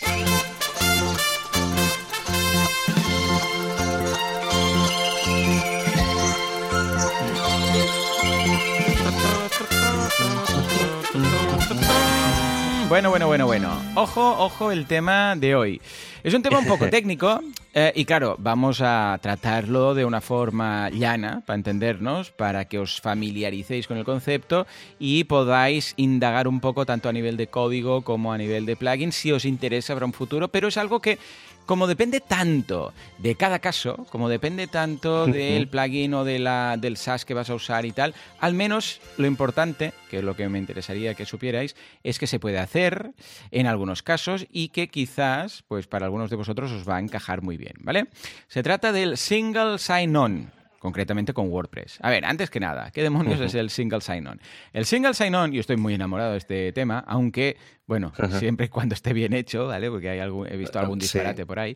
[12.89, 13.71] Bueno, bueno, bueno, bueno.
[13.95, 15.81] Ojo, ojo el tema de hoy.
[16.25, 17.39] Es un tema un poco técnico
[17.75, 22.99] eh, y claro, vamos a tratarlo de una forma llana para entendernos, para que os
[23.03, 24.67] familiaricéis con el concepto
[24.99, 29.13] y podáis indagar un poco tanto a nivel de código como a nivel de plugin
[29.13, 31.19] si os interesa para un futuro, pero es algo que
[31.67, 36.97] como depende tanto de cada caso, como depende tanto del plugin o de la, del
[36.97, 40.49] SaaS que vas a usar y tal, al menos lo importante, que es lo que
[40.49, 43.13] me interesaría que supierais, es que se puede hacer
[43.51, 47.43] en algunos casos y que quizás, pues para algunos de vosotros os va a encajar
[47.43, 48.07] muy bien, ¿vale?
[48.47, 50.53] Se trata del single sign-on
[50.85, 51.97] concretamente con WordPress.
[52.03, 54.39] A ver, antes que nada, ¿qué demonios es el single sign-on?
[54.75, 58.95] El single sign-on, yo estoy muy enamorado de este tema, aunque, bueno, siempre y cuando
[58.95, 59.91] esté bien hecho, ¿vale?
[59.91, 61.75] Porque hay algún, he visto algún disparate por ahí.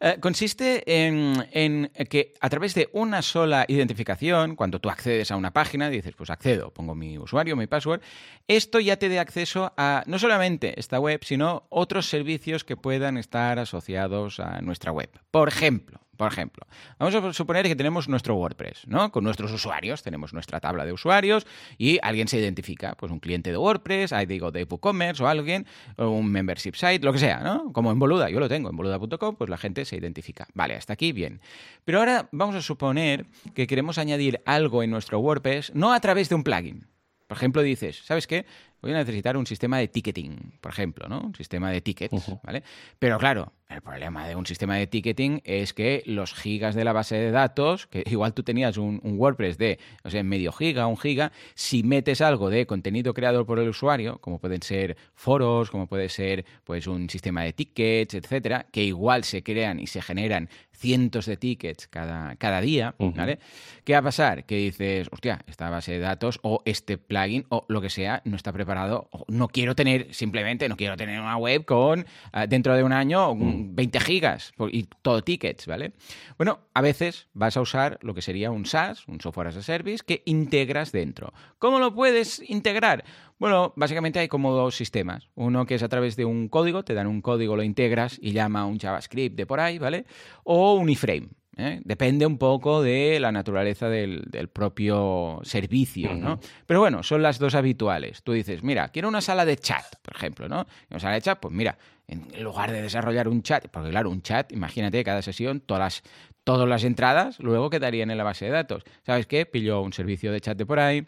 [0.00, 5.52] Eh, consiste en, que a través de una sola identificación, cuando tú accedes a una
[5.52, 8.00] página, dices, pues accedo, pongo mi usuario, mi password,
[8.48, 13.16] esto ya te dé acceso a no solamente esta web, sino otros servicios que puedan
[13.16, 15.10] estar asociados a nuestra web.
[15.30, 16.66] Por ejemplo, por ejemplo,
[16.98, 19.10] vamos a suponer que tenemos nuestro WordPress, ¿no?
[19.10, 21.46] Con nuestros usuarios, tenemos nuestra tabla de usuarios
[21.78, 25.66] y alguien se identifica, pues un cliente de WordPress, ahí digo de WooCommerce o alguien,
[25.96, 27.72] o un membership site, lo que sea, ¿no?
[27.72, 30.46] Como en Boluda, yo lo tengo en boluda.com, pues la gente se identifica.
[30.52, 31.40] Vale, hasta aquí bien.
[31.86, 36.28] Pero ahora vamos a suponer que queremos añadir algo en nuestro WordPress, no a través
[36.28, 36.86] de un plugin.
[37.28, 38.44] Por ejemplo, dices, ¿sabes qué?
[38.82, 41.20] Voy a necesitar un sistema de ticketing, por ejemplo, ¿no?
[41.20, 42.62] Un sistema de tickets, ¿vale?
[42.98, 46.92] Pero claro, el problema de un sistema de ticketing es que los gigas de la
[46.92, 50.96] base de datos, que igual tú tenías un, WordPress de, o sea, medio giga, un
[50.96, 55.86] giga, si metes algo de contenido creado por el usuario, como pueden ser foros, como
[55.86, 60.48] puede ser pues un sistema de tickets, etcétera, que igual se crean y se generan
[60.80, 63.38] cientos de tickets cada, cada día, ¿vale?
[63.84, 64.46] ¿Qué va a pasar?
[64.46, 68.36] Que dices, hostia, esta base de datos o este plugin o lo que sea no
[68.36, 72.82] está preparado no quiero tener, simplemente, no quiero tener una web con ah, dentro de
[72.82, 74.02] un año 20 mm.
[74.02, 75.92] gigas y todo tickets, ¿vale?
[76.38, 79.62] Bueno, a veces vas a usar lo que sería un SaaS, un software as a
[79.62, 81.34] service, que integras dentro.
[81.58, 83.04] ¿Cómo lo puedes integrar?
[83.40, 85.30] Bueno, básicamente hay como dos sistemas.
[85.34, 88.32] Uno que es a través de un código, te dan un código, lo integras y
[88.32, 90.04] llama un JavaScript de por ahí, ¿vale?
[90.44, 91.30] O un iframe.
[91.56, 91.80] ¿eh?
[91.82, 96.38] Depende un poco de la naturaleza del, propio servicio, ¿no?
[96.66, 98.22] Pero bueno, son las dos habituales.
[98.22, 100.66] Tú dices, mira, quiero una sala de chat, por ejemplo, ¿no?
[100.90, 104.20] Una sala de chat, pues mira, en lugar de desarrollar un chat, porque claro, un
[104.20, 106.02] chat, imagínate cada sesión, todas las,
[106.44, 108.84] todas las entradas luego quedarían en la base de datos.
[109.06, 109.46] ¿Sabes qué?
[109.46, 111.06] Pillo un servicio de chat de por ahí,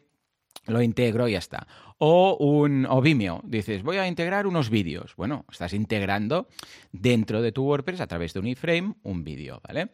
[0.66, 1.66] lo integro y ya está.
[1.98, 5.14] O un o Vimeo, dices, voy a integrar unos vídeos.
[5.16, 6.48] Bueno, estás integrando
[6.92, 9.90] dentro de tu WordPress a través de un iframe un vídeo, ¿vale?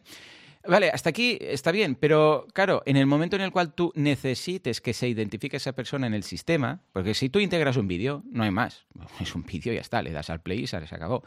[0.67, 4.81] Vale, hasta aquí está bien, pero claro, en el momento en el cual tú necesites
[4.81, 8.43] que se identifique esa persona en el sistema, porque si tú integras un vídeo, no
[8.43, 8.85] hay más,
[9.21, 11.23] es un vídeo y ya está, le das al play y se acabó.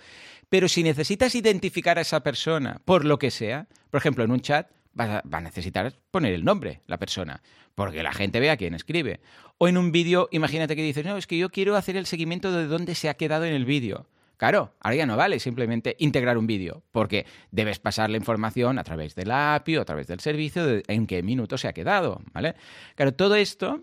[0.50, 4.40] Pero si necesitas identificar a esa persona por lo que sea, por ejemplo, en un
[4.40, 7.42] chat, va a, necesitar poner el nombre, la persona,
[7.74, 9.20] porque la gente vea quién escribe.
[9.58, 12.52] O en un vídeo, imagínate que dices, no, es que yo quiero hacer el seguimiento
[12.52, 14.06] de dónde se ha quedado en el vídeo.
[14.36, 18.84] Claro, ahora ya no vale simplemente integrar un vídeo, porque debes pasar la información a
[18.84, 22.20] través del API o a través del servicio de en qué minuto se ha quedado,
[22.32, 22.56] ¿vale?
[22.96, 23.80] Claro, todo esto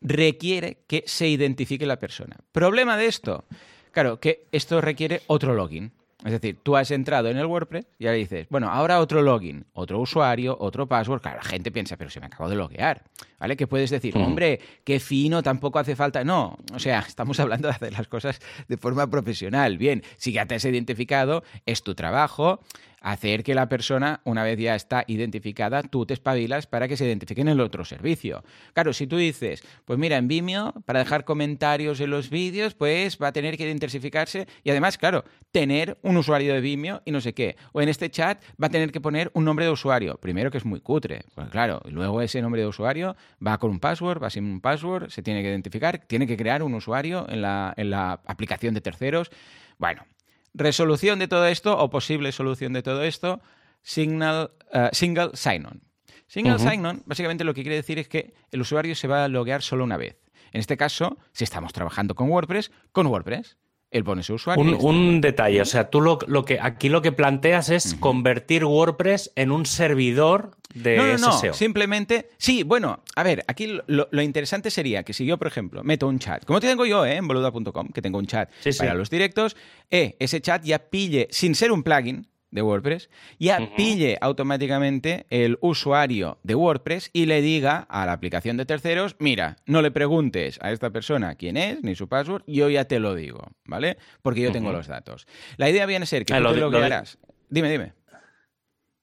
[0.00, 2.36] requiere que se identifique la persona.
[2.52, 3.46] Problema de esto,
[3.90, 5.92] claro, que esto requiere otro login.
[6.26, 9.64] Es decir, tú has entrado en el WordPress y ahora dices, bueno, ahora otro login,
[9.74, 11.20] otro usuario, otro password.
[11.22, 13.04] Claro, la gente piensa, pero se me acabo de loguear.
[13.38, 13.56] ¿Vale?
[13.56, 16.24] Que puedes decir, hombre, qué fino, tampoco hace falta.
[16.24, 19.78] No, o sea, estamos hablando de hacer las cosas de forma profesional.
[19.78, 22.60] Bien, si ya te has identificado, es tu trabajo
[23.06, 27.06] hacer que la persona, una vez ya está identificada, tú te espabilas para que se
[27.06, 28.42] identifique en el otro servicio.
[28.72, 33.16] Claro, si tú dices, pues mira, en Vimeo, para dejar comentarios en los vídeos, pues
[33.22, 37.20] va a tener que identificarse y además, claro, tener un usuario de Vimeo y no
[37.20, 37.56] sé qué.
[37.70, 40.18] O en este chat va a tener que poner un nombre de usuario.
[40.20, 43.78] Primero que es muy cutre, pues claro, luego ese nombre de usuario va con un
[43.78, 47.40] password, va sin un password, se tiene que identificar, tiene que crear un usuario en
[47.40, 49.30] la, en la aplicación de terceros.
[49.78, 50.02] Bueno,
[50.56, 53.40] resolución de todo esto, o posible solución de todo esto,
[53.82, 55.82] signal, uh, single sign-on.
[56.26, 59.62] Single sign-on, básicamente lo que quiere decir es que el usuario se va a loguear
[59.62, 60.16] solo una vez.
[60.52, 63.56] En este caso, si estamos trabajando con WordPress, con WordPress.
[63.96, 64.78] Él pone su usuario.
[64.78, 69.50] Un, detalle, o sea, tú lo, que aquí lo que planteas es convertir WordPress en
[69.50, 75.02] un servidor de no, no, no, Simplemente, sí, bueno, a ver, aquí lo, interesante sería
[75.02, 77.16] que si yo, por ejemplo, meto un chat, como tengo yo ¿eh?
[77.16, 79.56] en boluda.com, que tengo un chat para los directos,
[79.90, 82.26] eh, ese chat ya pille, sin ser un plugin,
[82.56, 88.56] de WordPress, ya pille automáticamente el usuario de WordPress y le diga a la aplicación
[88.56, 92.68] de terceros, mira, no le preguntes a esta persona quién es ni su password, yo
[92.68, 93.98] ya te lo digo, ¿vale?
[94.22, 95.26] Porque yo tengo los datos.
[95.58, 96.70] La idea viene a ser que ah, tú te lo,
[97.48, 97.92] Dime, dime.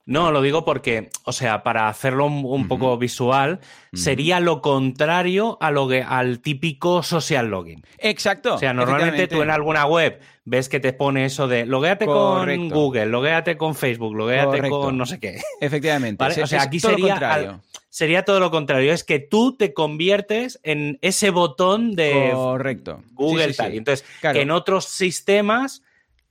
[0.05, 3.61] No, lo digo porque, o sea, para hacerlo un, poco visual,
[3.93, 7.85] sería lo contrario a lo que, al típico social login.
[7.99, 8.55] Exacto.
[8.55, 12.69] O sea, normalmente tú en alguna web ves que te pone eso de logueate con
[12.69, 15.41] Google, logueate con Facebook, logueate con no sé qué.
[15.61, 16.21] Efectivamente.
[16.21, 18.91] O sea, aquí sería, sería todo lo contrario.
[18.91, 23.01] Es que tú te conviertes en ese botón de Correcto.
[23.13, 23.73] Google tal.
[23.73, 25.82] Entonces, que en otros sistemas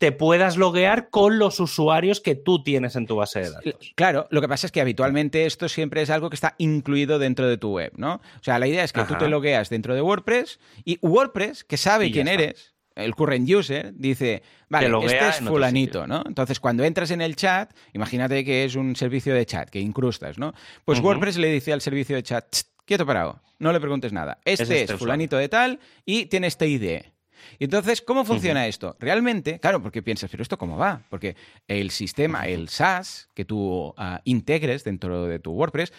[0.02, 3.92] te puedas loguear con los usuarios que tú tienes en tu base de datos.
[3.94, 7.46] Claro, lo que pasa es que habitualmente esto siempre es algo que está incluido dentro
[7.46, 8.14] de tu web, ¿no?
[8.14, 11.76] O sea, la idea es que tú te logueas dentro de WordPress y WordPress, que
[11.76, 16.24] sabe quién eres, el current user, dice, vale, este es fulanito, ¿no?
[16.26, 20.36] Entonces, cuando entras en el chat, imagínate que es un servicio de chat que incrustas,
[20.36, 20.52] ¿no?
[20.84, 22.44] Pues WordPress le dice al servicio de chat,
[22.84, 24.40] quieto parado, no le preguntes nada.
[24.44, 27.02] Este es, este fulanito de tal y tiene este ID.
[27.58, 28.96] Y entonces, ¿cómo funciona esto?
[28.98, 31.02] Realmente, claro, porque piensas, pero ¿esto cómo va?
[31.08, 31.36] Porque
[31.68, 35.92] el sistema, el SaaS que tú ah, integres dentro de tu WordPress,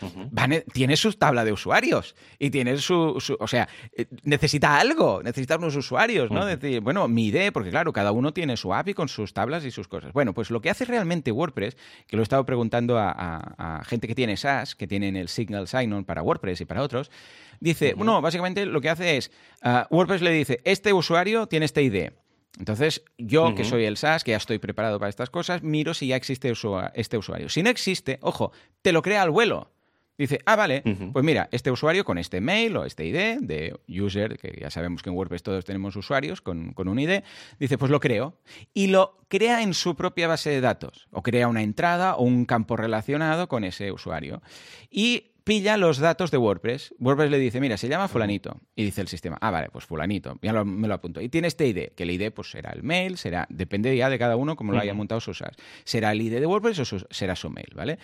[0.73, 5.75] tiene su tabla de usuarios y tiene su, o sea, eh, necesita algo, necesita unos
[5.75, 6.45] usuarios, ¿no?
[6.45, 9.71] Decir, bueno, mi ID, porque claro, cada uno tiene su API con sus tablas y
[9.71, 10.13] sus cosas.
[10.13, 11.77] Bueno, pues lo que hace realmente WordPress,
[12.07, 16.05] que lo he estado preguntando a, gente que tiene SaaS, que tienen el Signal Sign-On
[16.05, 17.11] para WordPress y para otros,
[17.59, 19.31] dice, bueno, básicamente lo que hace es,
[19.61, 22.11] ah, WordPress le dice, este usuario tiene esta ID.
[22.59, 26.07] Entonces, yo que soy el SaaS, que ya estoy preparado para estas cosas, miro si
[26.07, 26.53] ya existe
[26.93, 27.49] este usuario.
[27.49, 29.71] Si no existe, ojo, te lo crea al vuelo.
[30.15, 34.37] Dice, ah, vale, pues mira, este usuario con este mail o este ID de user,
[34.37, 37.23] que ya sabemos que en WordPress todos tenemos usuarios con, con, un ID,
[37.59, 38.37] dice, pues lo creo.
[38.75, 42.45] Y lo crea en su propia base de datos, o crea una entrada o un
[42.45, 44.43] campo relacionado con ese usuario.
[44.91, 46.93] Y pilla los datos de WordPress.
[46.99, 48.61] WordPress le dice, mira, se llama fulanito.
[48.75, 50.39] Y dice el sistema, ah, vale, pues fulanito.
[50.41, 51.21] Ya me lo apunto.
[51.21, 54.19] Y tiene este ID, que el ID pues será el mail, será, depende ya de
[54.19, 55.55] cada uno como lo haya montado su SaaS.
[55.83, 57.99] Será el ID de WordPress o será su mail, ¿vale?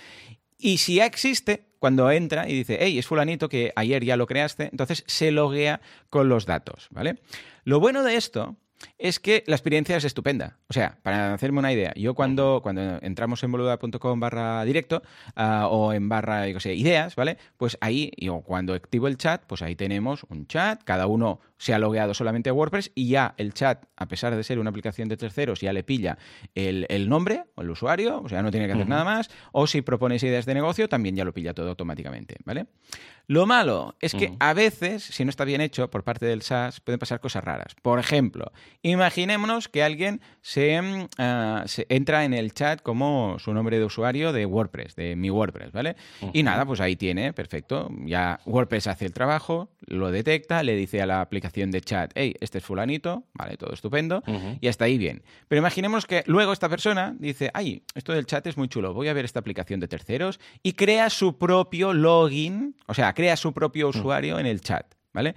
[0.58, 4.28] Y si ya existe, cuando entra y dice, hey, es fulanito que ayer ya lo
[4.28, 5.80] creaste, entonces se loguea
[6.10, 7.20] con los datos, ¿vale?
[7.64, 8.58] Lo bueno de esto
[8.98, 10.58] es que la experiencia es estupenda.
[10.68, 15.02] O sea, para hacerme una idea, yo cuando, cuando entramos en boluda.com barra directo
[15.36, 17.38] ah, o en barra, yo sé, ideas, ¿vale?
[17.58, 21.74] Pues ahí, yo cuando activo el chat, pues ahí tenemos un chat, cada uno se
[21.74, 25.10] ha logueado solamente a WordPress y ya el chat, a pesar de ser una aplicación
[25.10, 26.18] de terceros, ya le pilla
[26.56, 29.82] el, nombre o el usuario, o sea, no tiene que hacer nada más, o si
[29.82, 32.68] propones ideas de negocio, también ya lo pilla todo automáticamente, ¿vale?
[33.30, 36.80] Lo malo es que a veces, si no está bien hecho por parte del SaaS,
[36.80, 37.76] pueden pasar cosas raras.
[37.80, 38.52] Por ejemplo,
[38.82, 44.34] imaginémonos que alguien se, mm, ah, entra en el chat como su nombre de usuario
[44.34, 45.96] de WordPress, de mi WordPress, ¿vale?
[46.34, 47.92] Y nada, pues ahí tiene, perfecto.
[48.04, 52.34] Ya WordPress hace el trabajo, lo detecta, le dice a la aplicación de chat, hey,
[52.40, 54.24] este es fulanito, vale, todo estupendo,
[54.60, 55.22] y hasta ahí bien.
[55.48, 59.08] Pero imaginemos que luego esta persona dice, ay, esto del chat es muy chulo, voy
[59.08, 63.52] a ver esta aplicación de terceros, y crea su propio login, o sea, crea su
[63.52, 63.90] propio mm.
[63.90, 65.36] usuario en el chat, ¿vale?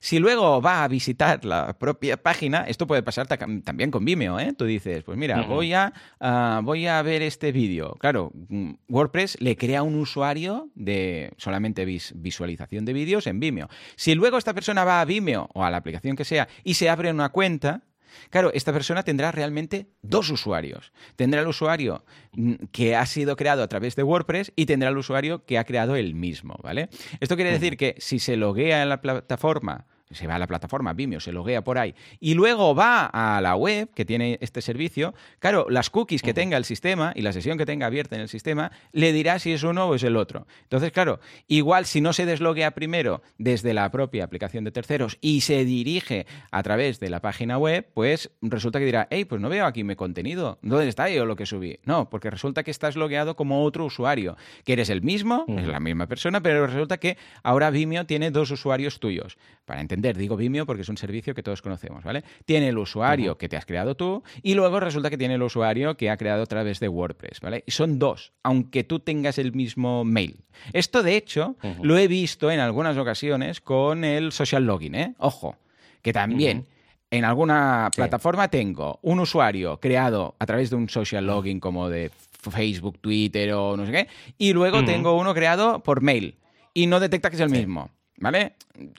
[0.00, 4.52] Si luego va a visitar la propia página, esto puede pasar también con Vimeo, ¿eh?
[4.52, 7.94] Tú dices, pues mira, voy, a, ah, voy a ver este vídeo.
[8.00, 13.70] Claro, mm, WordPress le crea un usuario de solamente visualización de vídeos en Vimeo.
[13.96, 16.90] Si luego esta persona va a Vimeo o a la aplicación que sea y se
[16.90, 17.82] abre una cuenta,
[18.30, 20.92] Claro, esta persona tendrá realmente dos usuarios.
[21.16, 24.98] Tendrá el usuario mm, que ha sido creado a través de WordPress y tendrá el
[24.98, 26.88] usuario que ha creado él mismo, ¿vale?
[27.20, 30.92] Esto quiere decir que si se loguea en la plataforma se va a la plataforma
[30.92, 35.14] Vimeo, se loguea por ahí y luego va a la web que tiene este servicio,
[35.38, 38.28] claro, las cookies que tenga el sistema y la sesión que tenga abierta en el
[38.28, 40.46] sistema le dirá si es uno o es el otro.
[40.62, 45.42] Entonces, claro, igual si no se desloguea primero desde la propia aplicación de terceros y
[45.42, 49.48] se dirige a través de la página web, pues resulta que dirá, hey, pues no
[49.48, 51.78] veo aquí mi contenido, ¿dónde está yo lo que subí?
[51.84, 55.80] No, porque resulta que estás logueado como otro usuario, que eres el mismo, es la
[55.80, 59.38] misma persona, pero resulta que ahora Vimeo tiene dos usuarios tuyos.
[59.64, 62.24] Para entender digo Vimeo porque es un servicio que todos conocemos, ¿vale?
[62.44, 65.96] Tiene el usuario que te has creado tú y luego resulta que tiene el usuario
[65.96, 67.62] que ha creado a través de WordPress, ¿vale?
[67.66, 70.44] Y son dos, aunque tú tengas el mismo mail.
[70.72, 75.14] Esto, de hecho, lo he visto en algunas ocasiones con el social login, ¿eh?
[75.18, 75.56] Ojo,
[76.02, 76.66] que también...
[77.12, 82.10] En alguna plataforma tengo un usuario creado a través de un social login como de
[82.50, 86.38] Facebook, Twitter o no sé qué, y luego tengo uno creado por mail
[86.72, 87.90] y no detecta que es el mismo.
[88.22, 88.52] ¿Vale?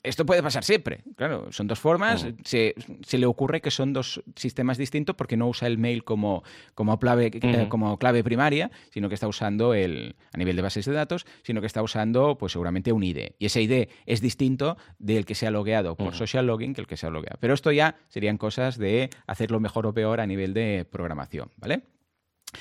[0.03, 1.01] Esto puede pasar siempre.
[1.15, 2.25] Claro, son dos formas.
[2.25, 2.35] Mm.
[2.43, 6.43] Se, le ocurre que son dos sistemas distintos porque no usa el mail como,
[6.75, 10.85] como, clave, eh, como clave primaria, sino que está usando el, a nivel de bases
[10.85, 13.31] de datos, sino que está usando, pues seguramente un ID.
[13.39, 16.87] Y ese ID es distinto del que se ha logueado por social login que el
[16.87, 17.37] que se ha logueado.
[17.39, 21.83] Pero esto ya serían cosas de hacerlo mejor o peor a nivel de programación, ¿vale?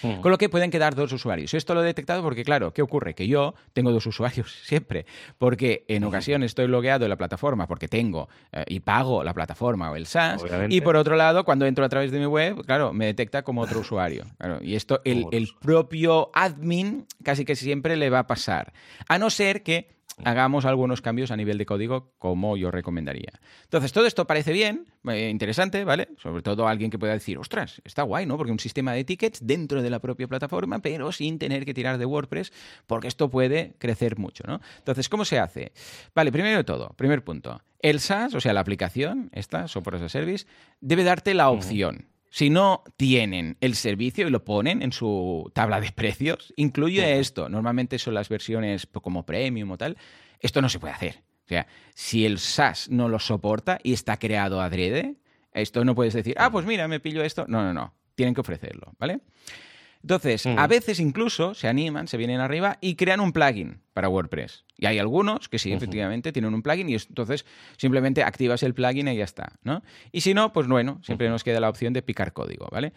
[0.00, 0.20] Hmm.
[0.20, 1.54] Con lo que pueden quedar dos usuarios.
[1.54, 3.14] Esto lo he detectado porque, claro, ¿qué ocurre?
[3.14, 5.06] Que yo tengo dos usuarios siempre,
[5.38, 9.90] porque en ocasiones estoy logueado en la plataforma porque tengo eh, y pago la plataforma
[9.90, 12.92] o el SaaS, y por otro lado, cuando entro a través de mi web, claro,
[12.92, 14.24] me detecta como otro usuario.
[14.62, 18.72] y esto el, el propio admin casi que siempre le va a pasar,
[19.08, 23.32] a no ser que hagamos algunos cambios a nivel de código como yo recomendaría.
[23.64, 26.08] Entonces, todo esto parece bien, eh, interesante, ¿vale?
[26.18, 28.36] Sobre todo alguien que pueda decir, ostras, está guay, ¿no?
[28.36, 31.98] Porque un sistema de tickets dentro de la propia plataforma, pero sin tener que tirar
[31.98, 32.52] de WordPress,
[32.86, 34.60] porque esto puede crecer mucho, ¿no?
[34.78, 35.72] Entonces, ¿cómo se hace?
[36.14, 37.62] Vale, primero de todo, primer punto.
[37.80, 40.46] El SaaS, o sea, la aplicación, esta, Software as a Service,
[40.80, 42.06] debe darte la opción.
[42.32, 47.50] Si no tienen el servicio y lo ponen en su tabla de precios, incluye esto.
[47.50, 49.98] Normalmente son las versiones como premium o tal.
[50.40, 51.22] Esto no se puede hacer.
[51.44, 55.16] O sea, si el SaaS no lo soporta y está creado adrede,
[55.52, 57.44] esto no puedes decir, ah, pues mira, me pillo esto.
[57.48, 57.92] No, no, no.
[58.14, 59.20] Tienen que ofrecerlo, ¿vale?
[60.02, 64.64] Entonces, a veces incluso se animan, se vienen arriba y crean un plugin para WordPress.
[64.76, 67.46] Y hay algunos que sí, efectivamente, tienen un plugin y entonces
[67.76, 69.82] simplemente activas el plugin y ya está, ¿no?
[70.10, 72.92] Y si no, pues bueno, siempre nos queda la opción de picar código, ¿vale?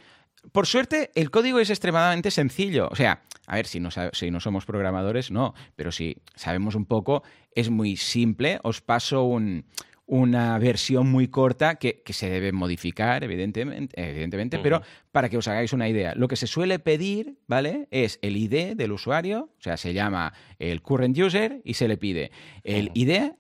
[0.51, 2.87] Por suerte, el código es extremadamente sencillo.
[2.91, 6.85] O sea, a ver, si no, si no somos programadores, no, pero si sabemos un
[6.85, 8.59] poco, es muy simple.
[8.63, 9.65] Os paso un,
[10.07, 14.81] una versión muy corta que, se debe modificar, evidentemente, evidentemente pero
[15.11, 16.13] para que os hagáis una idea.
[16.15, 17.87] Lo que se suele pedir, ¿vale?
[17.91, 21.97] Es el ID del usuario, o sea, se llama el current user y se le
[21.97, 22.31] pide
[22.63, 23.31] el ID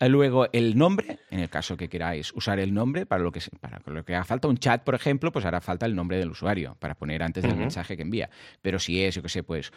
[0.00, 3.80] Luego el nombre, en el caso que queráis usar el nombre, para lo que, para
[3.86, 6.76] lo que haga falta un chat, por ejemplo, pues hará falta el nombre del usuario
[6.80, 8.28] para poner antes del mensaje que envía.
[8.62, 9.72] Pero si es, yo que sé, pues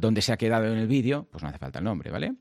[0.00, 2.34] dónde se ha quedado en el vídeo, pues no hace falta el nombre, ¿vale?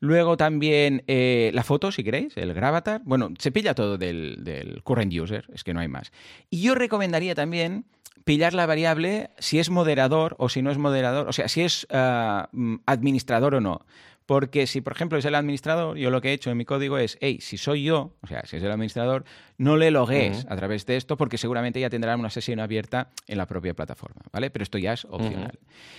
[0.00, 3.02] Luego también eh, la foto, si queréis, el gravatar.
[3.04, 6.10] Bueno, se pilla todo del, current user, es que no hay más.
[6.48, 7.84] Y yo recomendaría también
[8.24, 11.86] pillar la variable si es moderador o si no es moderador, o sea, si es
[11.90, 13.84] ah, mm, administrador o no.
[14.30, 16.98] Porque si, por ejemplo, es el administrador, yo lo que he hecho en mi código
[16.98, 19.24] es, hey, si soy yo, o sea, si es el administrador,
[19.60, 23.36] no le logues a través de esto porque seguramente ya tendrán una sesión abierta en
[23.36, 24.48] la propia plataforma, ¿vale?
[24.48, 25.58] Pero esto ya es opcional.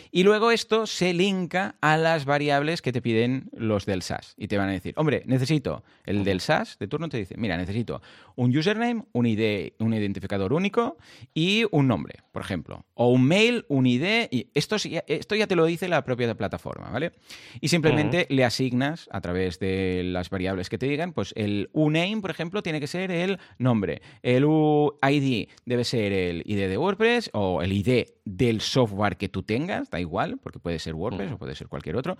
[0.09, 4.47] Y luego esto se linka a las variables que te piden los del SaaS y
[4.47, 8.01] te van a decir, hombre, necesito, el del SaaS de turno te dice, mira, necesito
[8.35, 10.97] un username, un ID, un identificador único
[11.35, 15.55] y un nombre, por ejemplo, o un mail, un ID, y esto, esto ya te
[15.55, 17.11] lo dice la propia plataforma, ¿vale?
[17.59, 22.21] Y simplemente le asignas a través de las variables que te digan, pues el uname,
[22.21, 24.01] por ejemplo, tiene que ser el nombre.
[24.21, 29.43] El ID debe ser el ID de WordPress o el ID del software que tú
[29.43, 32.17] tengas, da igual, porque puede ser WordPress o puede ser cualquier otro.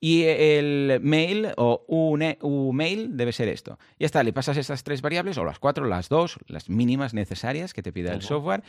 [0.00, 3.78] Y el mail o un mail debe ser esto.
[3.98, 7.72] Ya está, le pasas estas tres variables, o las cuatro, las dos, las mínimas necesarias
[7.72, 8.62] que te pida el software.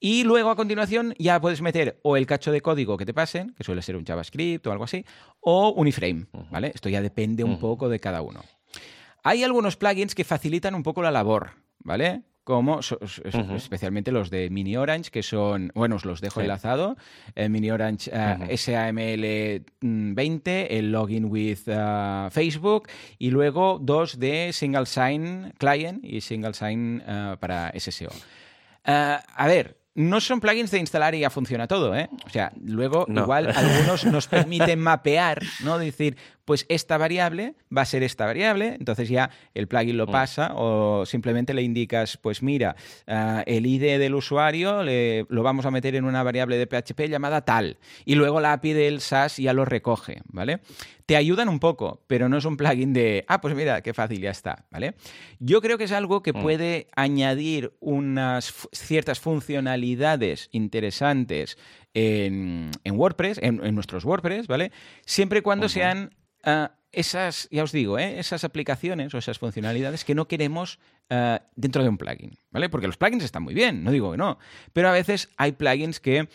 [0.00, 3.54] Y luego a continuación ya puedes meter o el cacho de código que te pasen,
[3.56, 5.06] que suele ser un JavaScript o algo así,
[5.40, 6.72] o un iframe, ¿vale?
[6.74, 8.40] Esto ya depende un poco de cada uno.
[9.26, 12.22] Hay algunos plugins que facilitan un poco la labor, ¿vale?
[12.44, 16.98] Como especialmente los de Mini Orange, que son, bueno, os los dejo enlazado,
[17.34, 24.52] el Mini Orange eh, SAML 20, el Login with eh, Facebook y luego dos de
[24.52, 28.10] Single Sign Client y Single Sign eh, para SSO.
[28.84, 32.08] a ver, no son plugins de instalar y ya funciona todo, ¿eh?
[32.26, 35.78] O sea, luego igual algunos nos permiten mapear, ¿no?
[35.78, 40.10] Decir, pues esta variable va a ser esta variable, entonces ya el plugin lo mm.
[40.10, 42.76] pasa o simplemente le indicas, pues mira,
[43.06, 47.42] ah, el ID del usuario lo vamos a meter en una variable de PHP llamada
[47.42, 50.60] tal y luego la API del SaaS ya lo recoge, ¿vale?
[51.06, 54.20] Te ayudan un poco, pero no es un plugin de, ah, pues mira, qué fácil,
[54.20, 54.94] ya está, ¿vale?
[55.38, 56.42] Yo creo que es algo que mm.
[56.42, 61.58] puede añadir unas ciertas funcionalidades interesantes
[61.94, 64.72] en, WordPress, en, nuestros WordPress, ¿vale?
[65.04, 66.10] Siempre y cuando sean
[66.44, 68.18] Ah, esas, ya os digo, ¿eh?
[68.18, 70.78] esas aplicaciones o esas funcionalidades que no queremos
[71.10, 72.68] ah, dentro de un plugin, ¿vale?
[72.68, 74.38] Porque los plugins están muy bien, no digo que no,
[74.72, 76.28] pero a veces hay plugins que,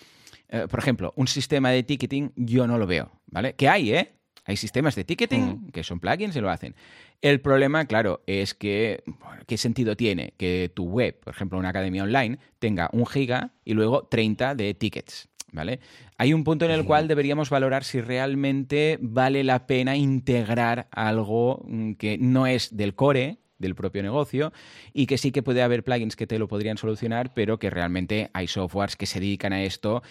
[0.50, 3.54] eh, por ejemplo, un sistema de ticketing yo no lo veo, ¿vale?
[3.54, 4.12] Que hay, ¿eh?
[4.46, 5.72] Hay sistemas de ticketing mm.
[5.72, 6.76] que son plugins y lo hacen.
[7.22, 9.04] El problema, claro, es que
[9.46, 13.74] ¿qué sentido tiene que tu web, por ejemplo, una academia online, tenga un giga y
[13.74, 15.29] luego 30 de tickets?
[15.52, 15.80] ¿Vale?
[16.18, 21.64] Hay un punto en el cual deberíamos valorar si realmente vale la pena integrar algo
[21.68, 24.54] mm, que no es del core, del propio negocio
[24.94, 28.30] y que sí que puede haber plugins que te lo podrían solucionar, pero que realmente
[28.34, 30.02] hay softwares que se dedican a esto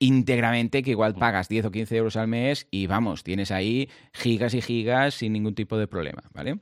[0.00, 4.54] íntegramente, que igual pagas 10 o 15 euros al mes y vamos, tienes ahí gigas
[4.54, 6.58] y gigas sin ningún tipo de problema, ¿vale?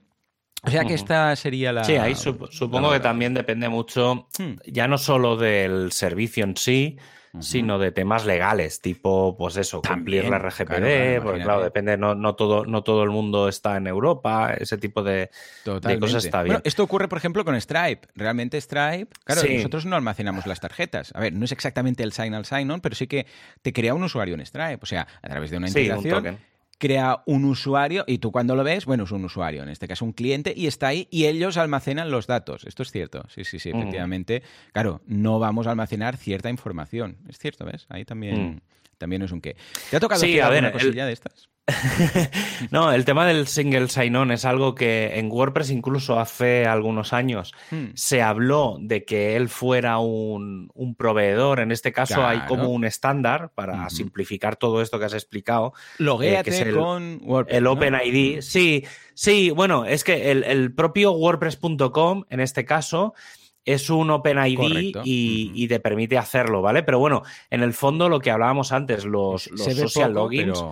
[0.64, 1.84] O sea que esta sería la...
[1.84, 4.54] Sí, ahí supongo que también depende mucho, hmm.
[4.66, 6.96] ya no solo del servicio en sí,
[7.40, 12.34] sino de temas legales, tipo, pues eso, cumplir la RGPD, porque claro, depende, no, no,
[12.34, 15.30] todo, no todo el mundo está en Europa, ese tipo de,
[15.64, 16.60] cosas está bien.
[16.64, 18.08] esto ocurre, por ejemplo, con Stripe.
[18.14, 21.12] Realmente Stripe, claro, nosotros no almacenamos las tarjetas.
[21.14, 23.26] A ver, no es exactamente el sign al sign-on, pero sí que
[23.62, 26.38] te crea un usuario en Stripe, o sea, a través de una integración
[26.78, 30.04] crea un usuario y tú cuando lo ves, bueno, es un usuario, en este caso
[30.04, 32.64] un cliente, y está ahí y ellos almacenan los datos.
[32.64, 34.42] Esto es cierto, sí, sí, sí, efectivamente.
[34.72, 37.16] Claro, no vamos a almacenar cierta información.
[37.28, 37.86] Es cierto, ¿ves?
[37.88, 38.60] Ahí también, mm.
[38.98, 39.56] También es un qué.
[39.90, 41.48] ¿Te ha tocado sí, a ver, cosilla de estas?
[42.70, 47.52] no, el tema del single sign-on es algo que en WordPress incluso hace algunos años
[47.70, 47.88] hmm.
[47.94, 51.60] se habló de que él fuera un, proveedor.
[51.60, 55.74] En este caso hay como un estándar para simplificar todo esto que has explicado.
[55.98, 57.56] Loguéate eh, que es el, con WordPress.
[57.58, 58.40] El OpenID.
[58.40, 58.84] Sí,
[59.14, 63.14] sí, bueno, es que el, propio WordPress.com en este caso
[63.68, 64.58] es un OpenID
[65.04, 66.82] y, y, te permite hacerlo, ¿vale?
[66.82, 70.64] Pero bueno, en el fondo lo que hablábamos antes, los, social logins.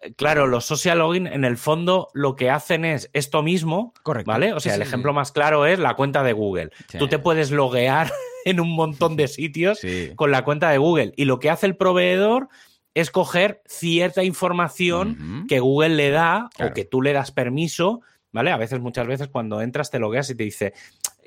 [0.00, 4.32] Eh, claro, los social login en el fondo lo que hacen es esto mismo, Correcto.
[4.32, 4.52] ¿vale?
[4.52, 6.70] O sea, el ejemplo más claro es la cuenta de Google.
[6.98, 8.10] Tú te puedes loguear
[8.44, 9.80] en un montón de sitios
[10.16, 12.48] con la cuenta de Google y lo que hace el proveedor
[12.94, 18.00] es coger cierta información que Google le da o que tú le das permiso,
[18.32, 18.50] ¿vale?
[18.50, 20.74] A veces, muchas veces cuando entras te logueas y te dice,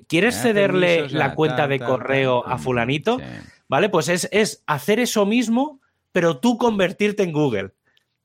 [0.08, 3.20] ¿Quieres cederle la cuenta de correo a fulanito?
[3.68, 3.90] ¿Vale?
[3.90, 5.80] Pues es, hacer eso mismo,
[6.12, 7.72] pero tú convertirte en Google.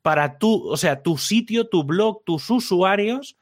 [0.03, 3.37] Para tú, o sea, tu sitio, tu blog, tus usuarios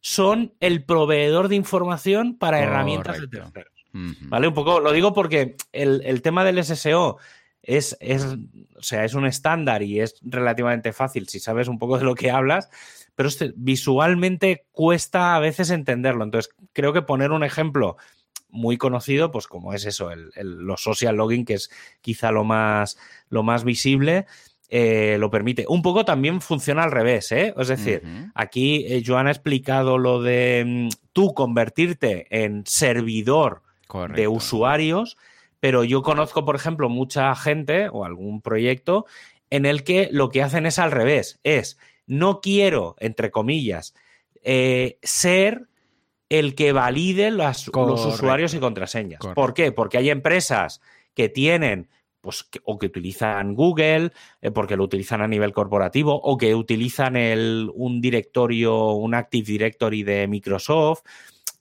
[0.00, 3.72] son el proveedor de información para herramientas de terceros.
[3.92, 4.48] ¿Vale?
[4.48, 7.18] Un poco, lo digo porque el, tema del SSO
[7.62, 11.98] es, es, o sea, es un estándar y es relativamente fácil si sabes un poco
[11.98, 12.68] de lo que hablas,
[13.14, 16.24] pero visualmente cuesta a veces entenderlo.
[16.24, 17.96] Entonces, creo que poner un ejemplo
[18.48, 22.98] muy conocido, pues como es eso, el, los social logging, que es quizá lo más,
[23.28, 24.26] lo más visible,
[24.68, 25.66] eh, lo permite.
[25.68, 27.54] Un poco también funciona al revés, ¿eh?
[27.58, 28.02] Es decir,
[28.34, 33.62] aquí eh, Joan ha explicado lo de mm, tú convertirte en servidor
[34.14, 35.18] de usuarios,
[35.60, 39.04] pero yo conozco, por ejemplo, mucha gente o algún proyecto
[39.50, 43.94] en el que lo que hacen es al revés, es no quiero, entre comillas,
[44.42, 45.68] eh, ser
[46.28, 49.20] el que valide los usuarios y contraseñas.
[49.34, 49.70] ¿Por qué?
[49.70, 50.80] Porque hay empresas
[51.14, 51.88] que tienen
[52.22, 57.16] pues, o que utilizan Google, eh, porque lo utilizan a nivel corporativo, o que utilizan
[57.16, 61.02] el, un directorio, un Active Directory de Microsoft,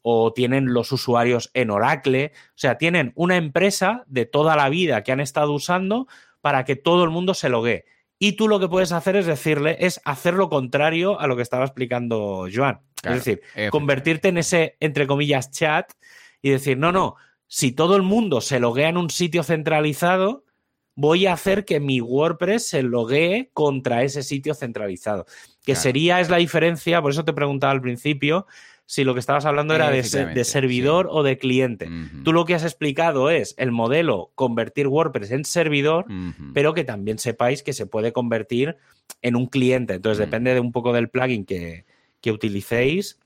[0.04, 2.32] o tienen los usuarios en Oracle.
[2.36, 6.08] O sea, tienen una empresa de toda la vida que han estado usando
[6.42, 7.86] para que todo el mundo se logue.
[8.24, 11.41] Y tú lo que puedes hacer es decirle, es hacer lo contrario a lo que
[11.41, 12.80] estaba explicando Joan.
[13.03, 13.41] es decir,
[13.72, 15.91] convertirte en ese, entre comillas, chat
[16.39, 17.15] y decir, no, no,
[17.47, 20.45] si todo el mundo se loguea en un sitio centralizado,
[20.93, 25.26] voy a hacer que mi WordPress se loguee contra ese sitio centralizado.
[25.65, 28.45] Que sería, es la diferencia, por eso te preguntaba al principio,
[28.92, 31.89] si lo que estabas hablando era de, servidor o de cliente.
[32.26, 36.08] Tú lo que has explicado es el modelo convertir WordPress en servidor,
[36.54, 38.76] pero que también sepáis que se puede convertir
[39.22, 39.94] en un cliente.
[39.94, 41.86] Entonces, depende de un poco del plugin que,
[42.20, 43.18] que utilicéis,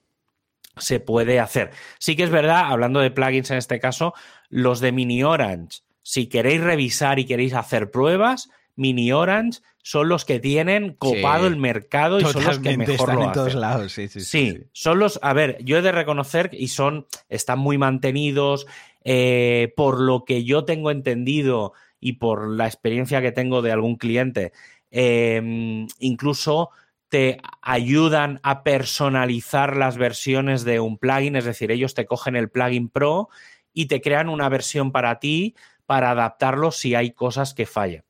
[0.77, 1.71] se puede hacer.
[1.97, 4.13] Sí que es verdad, hablando de plugins en este caso,
[4.49, 10.25] los de Mini Orange si queréis revisar y queréis hacer pruebas, Mini Orange son los
[10.25, 13.91] que tienen copado el mercado y son los que mejor lo en todos lados.
[13.91, 15.19] Sí, sí, sí, son los.
[15.21, 18.67] A ver, yo he de reconocer y son están muy mantenidos.
[19.07, 23.97] Eh, por lo que yo tengo entendido y por la experiencia que tengo de algún
[23.97, 24.51] cliente,
[24.89, 26.71] em, incluso
[27.07, 32.49] te ayudan a personalizar las versiones de un plugin, es decir, ellos te cogen el
[32.49, 33.29] plugin Pro
[33.73, 35.55] y te crean una versión para ti
[35.85, 38.03] para adaptarlo si hay cosas que fallan.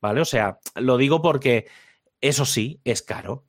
[0.00, 0.20] ¿Vale?
[0.20, 1.66] O sea, lo digo porque
[2.20, 3.44] eso sí, es caro.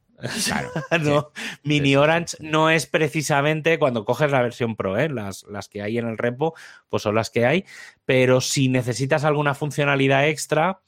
[0.45, 0.69] Claro.
[1.01, 1.31] no,
[1.63, 5.09] Mini Orange no es precisamente cuando coges la versión Pro, ¿eh?
[5.09, 6.55] las, las, que hay en el repo,
[6.89, 7.65] pues son las que hay.
[8.05, 10.81] Pero si necesitas alguna funcionalidad extra,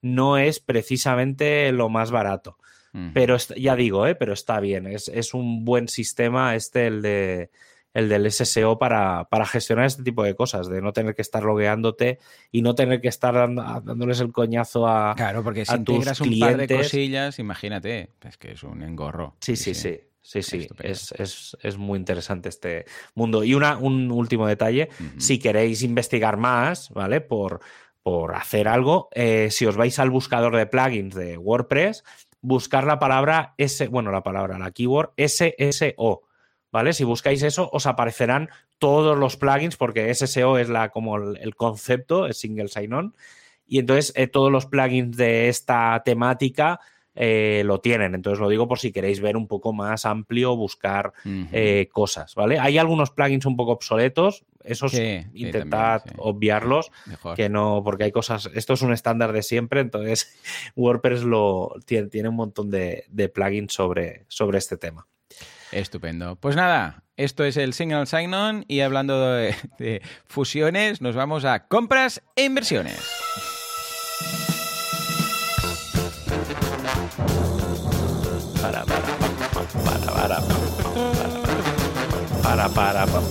[0.00, 2.58] no es precisamente lo más barato.
[3.14, 4.16] Pero ya digo, ¿eh?
[4.16, 4.88] pero está bien.
[4.88, 7.50] Es, es, un buen sistema este, el de,
[7.98, 12.20] el del SSO para, gestionar este tipo de cosas, de no tener que estar logueándote
[12.52, 16.56] y no tener que estar dándoles el coñazo a Claro, porque si integras un par
[16.56, 19.36] de cosillas, imagínate, es que es un engorro.
[19.40, 19.80] Sí, sí, sí.
[19.80, 20.00] sí.
[20.20, 22.84] Sí, es, muy interesante este
[23.14, 23.44] mundo.
[23.44, 27.22] Y una, un último detalle, si queréis investigar más, ¿vale?
[27.22, 27.60] Por,
[28.02, 32.04] por hacer algo, eh, si os vais al buscador de plugins de WordPress,
[32.42, 36.27] buscar la palabra S, bueno, la palabra, la keyword SSO,
[36.70, 36.92] ¿vale?
[36.92, 38.48] Si buscáis eso, os aparecerán
[38.78, 43.14] todos los plugins, porque SSO es la, como el, concepto, es single sign-on.
[43.66, 46.80] Y entonces eh, todos los plugins de esta temática
[47.20, 48.14] eh, lo tienen.
[48.14, 52.60] Entonces lo digo por si queréis ver un poco más amplio, buscar eh, cosas, ¿vale?
[52.60, 54.94] Hay algunos plugins un poco obsoletos, esos
[55.32, 56.92] intentad obviarlos,
[57.34, 60.38] que no, porque hay cosas, esto es un estándar de siempre, entonces
[60.76, 65.08] WordPress lo tiene, tiene un montón de, de plugins sobre, sobre este tema.
[65.72, 66.36] Estupendo.
[66.36, 72.22] Pues nada, esto es el Single Sign-On y hablando de, fusiones, nos vamos a compras
[72.36, 72.98] e inversiones.
[78.62, 79.02] Para, para,
[80.14, 80.40] para,
[82.42, 83.22] para, para, para,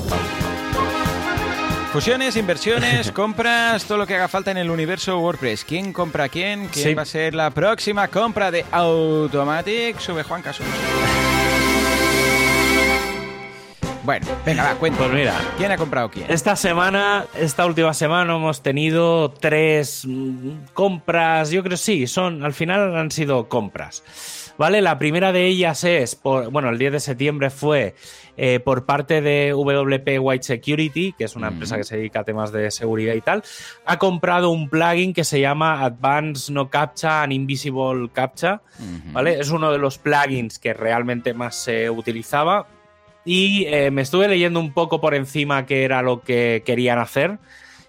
[1.93, 5.63] Fusiones, inversiones, compras, todo lo que haga falta en el universo WordPress.
[5.63, 6.67] ¿Quién compra a quién?
[6.67, 9.97] ¿Quién va a ser la próxima compra de Automatic?
[9.99, 10.63] Sube Juan Caso.
[14.07, 14.99] Bueno, venga, va, cuenta.
[14.99, 16.31] Pues mira, ¿quién ha comprado quién?
[16.31, 22.53] Esta semana, esta última semana hemos tenido tres mm, compras, yo creo sí, son, al
[22.53, 24.53] final han sido compras.
[24.57, 24.81] ¿Vale?
[24.81, 27.95] La primera de ellas es, por, bueno, el 10 de septiembre fue
[28.37, 32.23] eh, por parte de WP White Security, que es una empresa que se dedica a
[32.23, 33.43] temas de seguridad y tal,
[33.85, 38.61] ha comprado un plugin que se llama Advanced No Captcha and Invisible Captcha,
[39.11, 39.37] ¿vale?
[39.37, 42.67] Es uno de los plugins que realmente más se utilizaba
[43.27, 47.39] y eh, me estuve leyendo un poco por encima qué era lo que querían hacer.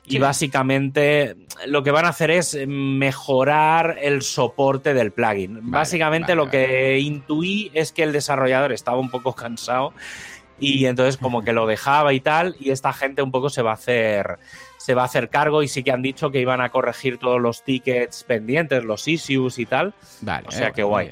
[0.04, 1.36] Y básicamente
[1.66, 5.70] lo que van a hacer es mejorar el soporte del plugin.
[5.70, 9.92] básicamente lo que intuí es que el desarrollador estaba un poco cansado
[10.58, 13.72] y entonces como que lo dejaba y tal y esta gente un poco se va
[13.72, 14.38] a hacer
[14.78, 17.38] se va a hacer cargo y sí que han dicho que iban a corregir todos
[17.38, 19.92] los tickets pendientes, los issues y tal.
[20.22, 21.10] Vale, o sea que guay.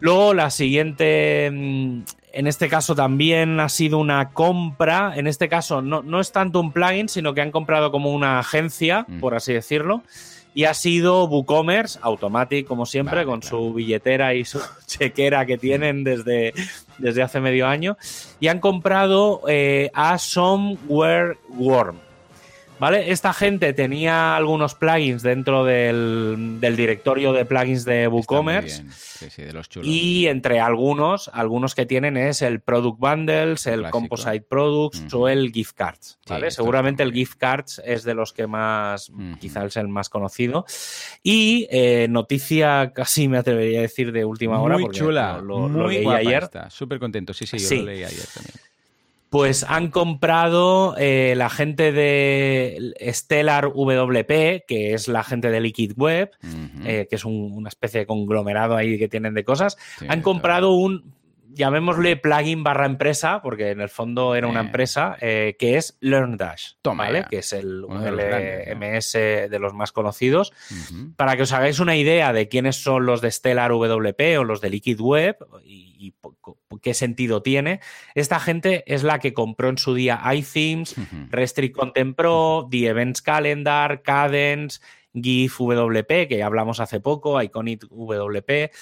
[0.00, 2.02] Luego la siguiente mm,
[2.32, 5.12] en este caso también ha sido una compra.
[5.16, 8.38] En este caso no, no es tanto un plugin, sino que han comprado como una
[8.38, 9.20] agencia, mm.
[9.20, 10.02] por así decirlo.
[10.54, 16.04] y ha sido WooCommerce, Automatic, como siempre, con su billetera y su chequera que tienen
[16.04, 16.52] desde,
[16.98, 17.96] desde hace medio año.
[18.40, 22.11] Y han comprado eh, a Somewhere Worm.
[22.82, 23.12] ¿Vale?
[23.12, 28.82] Esta gente tenía algunos plugins dentro del, directorio de plugins de WooCommerce.
[29.84, 35.52] Y entre algunos, algunos que tienen es el Product Bundles, el Composite Products o el
[35.52, 36.18] Gift Cards.
[36.28, 36.50] ¿vale?
[36.50, 40.64] Seguramente el Gift Cards es de los que más, quizás es el más conocido.
[41.22, 44.76] Y eh, noticia casi me atrevería a decir de última hora.
[44.76, 46.50] Muy chula, lo, leí ayer.
[46.68, 48.71] Súper contento, sí, sí, yo lo leí ayer también.
[49.32, 55.94] Pues han comprado eh, la gente de Stellar WP, que es la gente de Liquid
[55.96, 56.32] Web,
[56.84, 59.78] eh, que es una especie de conglomerado ahí que tienen de cosas.
[60.06, 61.14] han comprado un,
[61.54, 66.74] llamémosle plugin barra empresa, porque en el fondo era una empresa, eh, que es LearnDash,
[66.84, 67.26] ¿vale?
[67.28, 70.52] que es el LMS de los más conocidos.
[71.16, 74.60] Para que os hagáis una idea de quiénes son los de Stellar WP o los
[74.60, 76.14] de Liquid Web y,
[76.80, 77.80] qué sentido tiene,
[78.14, 80.96] esta gente es la que compró en su día iThemes,
[81.30, 84.80] Restrict Content Pro, The Events Calendar, Cadence,
[85.14, 88.72] GIF WP, que ya hablamos hace poco, Iconic WP.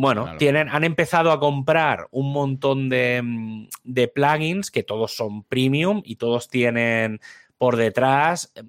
[0.00, 6.02] Bueno, tienen, han empezado a comprar un montón de, de, plugins que todos son premium
[6.04, 7.20] y todos tienen
[7.58, 8.62] por detrás eh,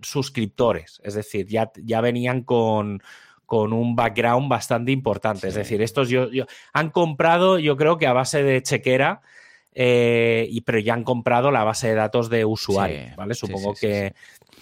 [0.00, 1.00] suscriptores.
[1.02, 3.02] Es decir, ya, ya venían con,
[3.46, 5.48] con un background bastante importante.
[5.48, 6.28] Es decir, estos yo,
[6.72, 9.22] han comprado, yo creo que a base de chequera,
[9.72, 13.34] eh, y, pero ya han comprado la base de datos de usuario, ¿vale?
[13.34, 14.14] Supongo que,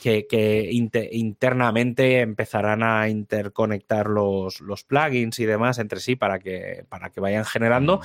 [0.02, 0.68] que,
[1.12, 7.20] internamente empezarán a interconectar los, los, plugins y demás entre sí para que, para que
[7.20, 8.00] vayan generando.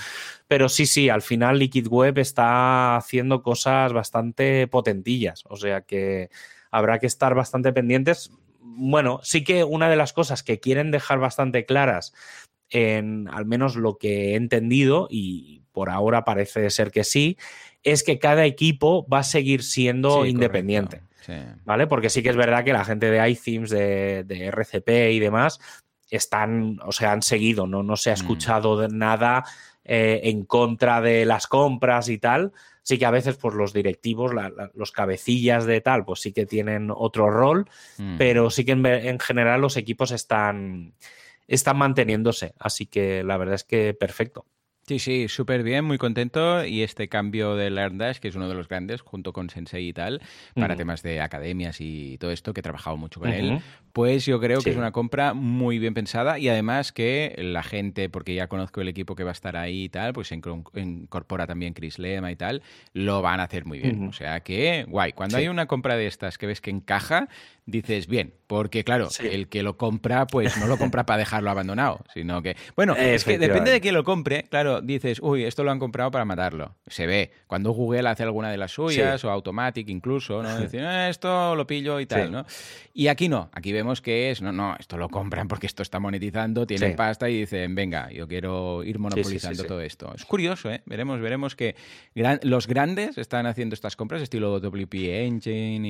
[0.48, 5.44] Pero sí, sí, al final Liquid Web está haciendo cosas bastante potentillas.
[5.50, 6.30] O sea que
[6.72, 8.32] habrá que estar bastante pendientes.
[8.62, 12.14] Bueno, sí que una de las cosas que quieren dejar bastante claras
[12.74, 17.38] en al menos lo que he entendido, y por ahora parece ser que sí,
[17.84, 21.02] es que cada equipo va a seguir siendo independiente.
[21.64, 21.88] ¿Vale?
[21.88, 25.60] Porque sí que es verdad que la gente de iThemes, de, RCP y demás,
[26.10, 28.16] están, o sea, han seguido, no, no se ha mm.
[28.16, 29.46] escuchado nada
[29.86, 32.52] eh, en contra de las compras y tal.
[32.82, 34.32] Sí que a veces, pues los directivos,
[34.74, 38.18] los cabecillas de tal, pues sí que tienen otro rol, mm.
[38.18, 40.94] pero sí que en, general los equipos están,
[41.56, 42.54] están manteniéndose.
[42.60, 44.46] Así que la verdad es que perfecto.
[44.86, 46.66] Sí, sí, súper bien, muy contento.
[46.66, 49.94] Y este cambio de LearnDash, que es uno de los grandes, junto con Sensei y
[49.94, 50.22] tal,
[50.56, 53.62] para temas de academias y todo esto, que he trabajado mucho con él,
[53.94, 58.10] pues yo creo que es una compra muy bien pensada y además que la gente,
[58.10, 61.48] porque ya conozco el equipo que va a estar ahí y tal, pues se incorpora
[61.48, 64.10] también Chris Lema y tal, lo van a hacer muy bien.
[64.10, 67.30] O sea que, guay, cuando hay una compra de estas que ves que encaja,
[67.66, 72.04] dices, bien, porque claro, el que lo compra, pues no lo compra para dejarlo abandonado,
[72.14, 75.72] sino que, bueno, es que depende de quién lo compre, claro, dices, uy, esto lo
[75.72, 76.76] han comprado para matarlo.
[76.88, 80.58] Se ve, cuando Google hace alguna de las suyas, o Automatic incluso, ¿no?
[80.60, 82.46] Dicen, eh, esto lo pillo y tal, ¿no?
[82.94, 86.00] Y aquí no, aquí vemos que es, no, no, esto lo compran porque esto está
[86.00, 90.14] monetizando, tienen pasta y dicen, venga, yo quiero ir monopolizando todo esto.
[90.16, 90.82] Es curioso, ¿eh?
[90.86, 91.76] Veremos, veremos que
[92.44, 95.88] los grandes están haciendo estas compras, estilo WP Engine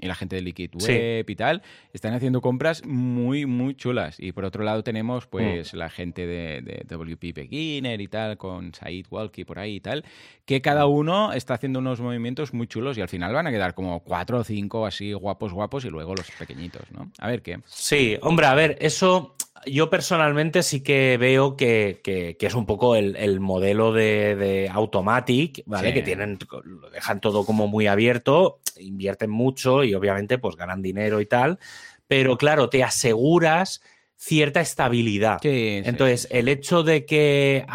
[0.00, 1.62] y, la gente de Liquid Web y tal,
[1.92, 4.16] están haciendo compras muy, muy chulas.
[4.18, 5.76] Y por otro lado tenemos pues mm.
[5.76, 10.04] la gente de, WP Beginner y tal, con Said Walkie por ahí y tal,
[10.44, 13.74] que cada uno está haciendo unos movimientos muy chulos y al final van a quedar
[13.74, 17.10] como cuatro o cinco así guapos, guapos y luego los pequeñitos, ¿no?
[17.18, 17.60] A ver qué.
[17.66, 19.34] Sí, hombre, a ver, eso
[19.66, 22.00] yo personalmente sí que veo que,
[22.40, 25.92] es un poco el, modelo de, Automatic, ¿vale?
[25.92, 31.20] Que tienen, lo dejan todo como muy abierto, invierten mucho y obviamente pues ganan dinero
[31.20, 31.58] y tal,
[32.06, 33.82] pero claro, te aseguras
[34.16, 35.38] cierta estabilidad.
[35.42, 37.66] Entonces, el hecho de que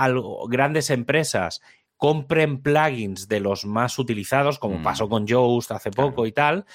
[0.50, 1.62] grandes empresas
[1.98, 4.84] compren plugins de los más utilizados, como mm.
[4.84, 6.66] pasó con Yoast hace poco y tal,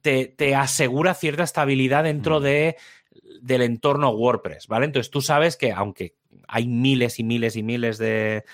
[0.00, 2.42] te, asegura cierta estabilidad dentro mm.
[2.42, 2.76] de
[3.40, 4.86] del entorno WordPress, ¿vale?
[4.86, 6.14] Entonces tú sabes que aunque
[6.48, 8.44] hay miles y miles y miles de,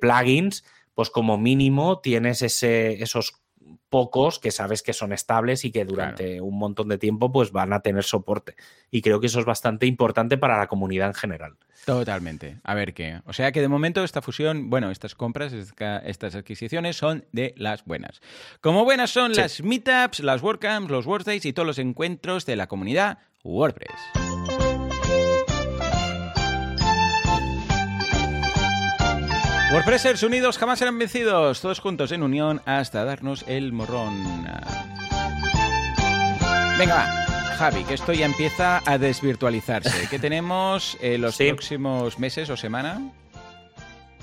[0.00, 0.64] plugins,
[0.94, 3.41] pues como mínimo tienes ese, esos
[3.88, 7.72] pocos que sabes que son estables y que durante un montón de tiempo pues van
[7.72, 8.56] a tener soporte.
[8.90, 11.56] Y creo que eso es bastante importante para la comunidad en general.
[11.84, 12.58] Totalmente.
[12.62, 13.20] A ver qué.
[13.26, 17.84] O sea que de momento esta fusión, bueno, estas compras, estas adquisiciones son de las
[17.84, 18.20] buenas.
[18.60, 22.68] Como buenas son las meetups, las WordCamps, los WordDays y todos los encuentros de la
[22.68, 24.31] comunidad WordPress.
[29.72, 34.44] WordPressers unidos jamás serán vencidos, todos juntos en unión hasta darnos el morrón.
[36.78, 37.06] Venga, va.
[37.56, 40.08] Javi, que esto ya empieza a desvirtualizarse.
[40.10, 43.00] ¿Qué tenemos en los próximos meses o semana?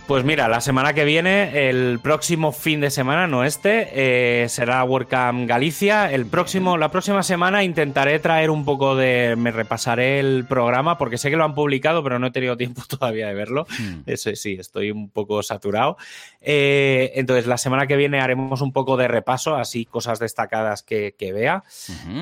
[0.09, 4.83] Pues mira, la semana que viene, el próximo fin de semana, no este, eh, será
[4.83, 6.11] WordCamp Galicia.
[6.11, 9.35] El próximo, la próxima semana intentaré traer un poco de.
[9.37, 12.81] Me repasaré el programa porque sé que lo han publicado, pero no he tenido tiempo
[12.89, 13.67] todavía de verlo.
[13.69, 14.01] Hmm.
[14.07, 15.95] Eso sí, estoy un poco saturado.
[16.41, 21.13] Eh, entonces, la semana que viene haremos un poco de repaso, así cosas destacadas que,
[21.19, 21.63] vea.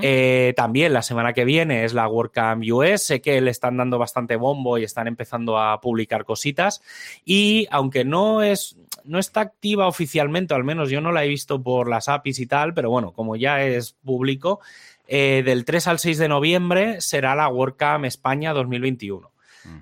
[0.02, 3.02] Eh, también la semana que viene es la WordCamp US.
[3.02, 6.82] Sé que le están dando bastante bombo y están empezando a publicar cositas.
[7.24, 11.64] Y aunque no es no está activa oficialmente, al menos yo no la he visto
[11.64, 14.60] por las APIs y tal, pero bueno, como ya es público,
[15.08, 19.32] eh, del 3 al 6 de noviembre será la WordCamp España 2021.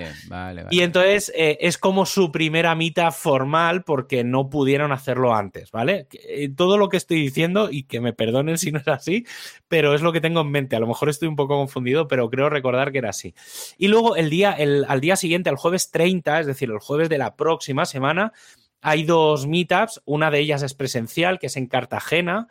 [0.72, 6.08] Y entonces eh, es como su primera meetup formal porque no pudieron hacerlo antes, ¿vale?
[6.14, 9.28] Eh, todo lo que estoy diciendo, y que me perdonen si no es así,
[9.68, 10.76] pero es lo que tengo en mente.
[10.76, 13.36] A lo mejor estoy un poco confundido, pero creo recordar que era así.
[13.78, 17.08] Y luego el día, el, al día siguiente, el jueves 30, es decir, el jueves
[17.08, 18.34] de la próxima semana,
[18.82, 20.02] hay dos meetups.
[20.06, 22.48] Una de ellas es presencial, que es en Cartagena.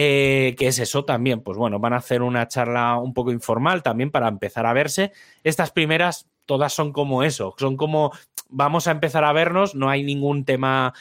[0.00, 1.40] Eh, ¿Qué es eso también?
[1.40, 5.10] Pues bueno, van a hacer una charla un poco informal también para empezar a verse.
[5.42, 8.12] Estas primeras todas son como eso, son como
[8.48, 10.94] vamos a empezar a vernos, no hay ningún tema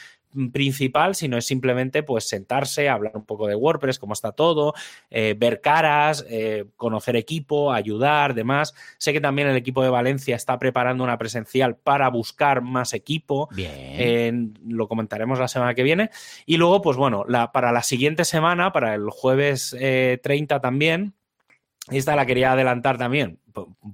[0.51, 4.73] principal, sino es simplemente pues sentarse, hablar un poco de WordPress, cómo está todo,
[5.09, 8.73] eh, ver caras, eh, conocer equipo, ayudar, demás.
[8.97, 13.49] Sé que también el equipo de Valencia está preparando una presencial para buscar más equipo.
[13.51, 14.53] Bien.
[14.65, 16.09] lo comentaremos la semana que viene.
[16.45, 21.13] Y luego, pues bueno, la, para la siguiente semana, para el jueves 30 eh, también,
[21.91, 23.39] esta la quería adelantar también,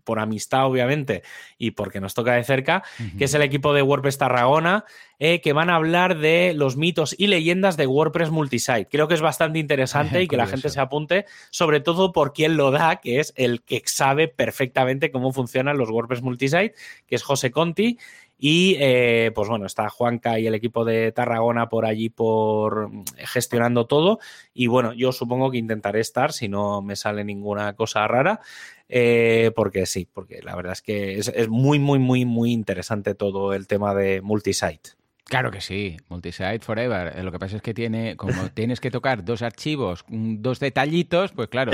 [0.04, 1.24] por, amistad obviamente
[1.58, 2.84] y porque nos toca de cerca,
[3.18, 4.86] que es el equipo de WordPress Tarragona,
[5.20, 8.88] eh, que van a hablar de los mitos y leyendas de WordPress Multisite.
[8.90, 12.58] Creo que es bastante interesante y que la gente se apunte, sobre todo por quien
[12.58, 16.74] lo da, que es el que sabe perfectamente cómo funcionan los WordPress Multisite,
[17.08, 18.00] que es José Conti.
[18.46, 23.06] Y eh, pues bueno, está Juanca y el equipo de Tarragona por allí por mm,
[23.20, 24.20] gestionando todo.
[24.54, 28.42] Y bueno, yo supongo que intentaré estar si no me sale ninguna cosa rara.
[28.90, 33.16] Eh, porque sí, porque la verdad es que es, es, muy, muy, muy, muy interesante
[33.16, 34.90] todo el tema de multisite.
[35.26, 37.18] Claro que sí, Multisite Forever.
[37.18, 41.32] Eh, lo que pasa es que tiene, como tienes que tocar dos archivos, dos detallitos,
[41.32, 41.72] pues claro,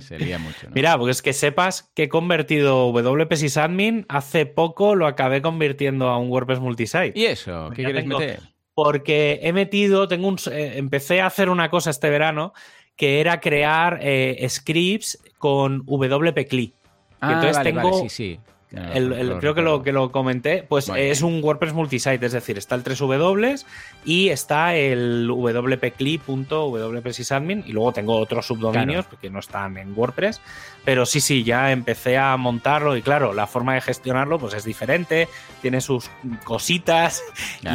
[0.00, 0.68] se, lía mucho.
[0.74, 6.18] Mira, pues que sepas que he convertido WP Sysadmin hace poco lo acabé convirtiendo a
[6.18, 7.12] un WordPress Multisite.
[7.14, 7.70] ¿Y eso?
[7.74, 8.40] ¿Qué quieres meter?
[8.74, 12.52] Porque he metido, tengo un, eh, empecé a hacer una cosa este verano
[12.96, 16.74] que era crear eh, scripts con WP CLI.
[17.20, 21.42] Ah, entonces vale, tengo, sí, sí creo que lo, que lo comenté, pues es un
[21.42, 23.64] WordPress multisite, es decir, está el 3W
[24.04, 30.40] y está el wp-cli.wp-sysadmin y luego tengo otros subdominios que no están en WordPress,
[30.84, 34.62] pero sí, sí, ya empecé a montarlo y claro, la forma de gestionarlo pues es
[34.64, 35.26] diferente,
[35.62, 36.08] tiene sus
[36.44, 37.24] cositas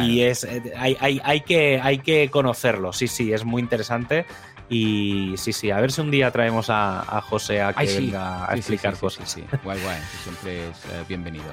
[0.02, 4.24] y es hay, hay, hay, que, hay que conocerlo, sí, sí, es muy interesante
[4.68, 8.56] Y sí, sí, a ver si un día traemos a, José a que venga a
[8.56, 9.30] explicar cosas.
[9.30, 11.44] Sí, guay, guay, siempre es eh, bienvenido.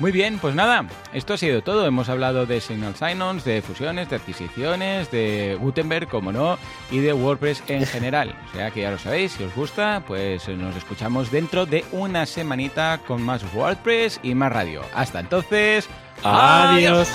[0.00, 1.86] Muy bien, pues nada, esto ha sido todo.
[1.86, 6.58] Hemos hablado de Signal Sign-ons, de fusiones, de adquisiciones, de Gutenberg, como no,
[6.90, 8.34] y de WordPress en general.
[8.50, 12.26] O sea que ya lo sabéis, si os gusta, pues nos escuchamos dentro de una
[12.26, 14.82] semanita con más WordPress y más radio.
[14.94, 15.88] Hasta entonces,
[16.24, 17.08] adiós.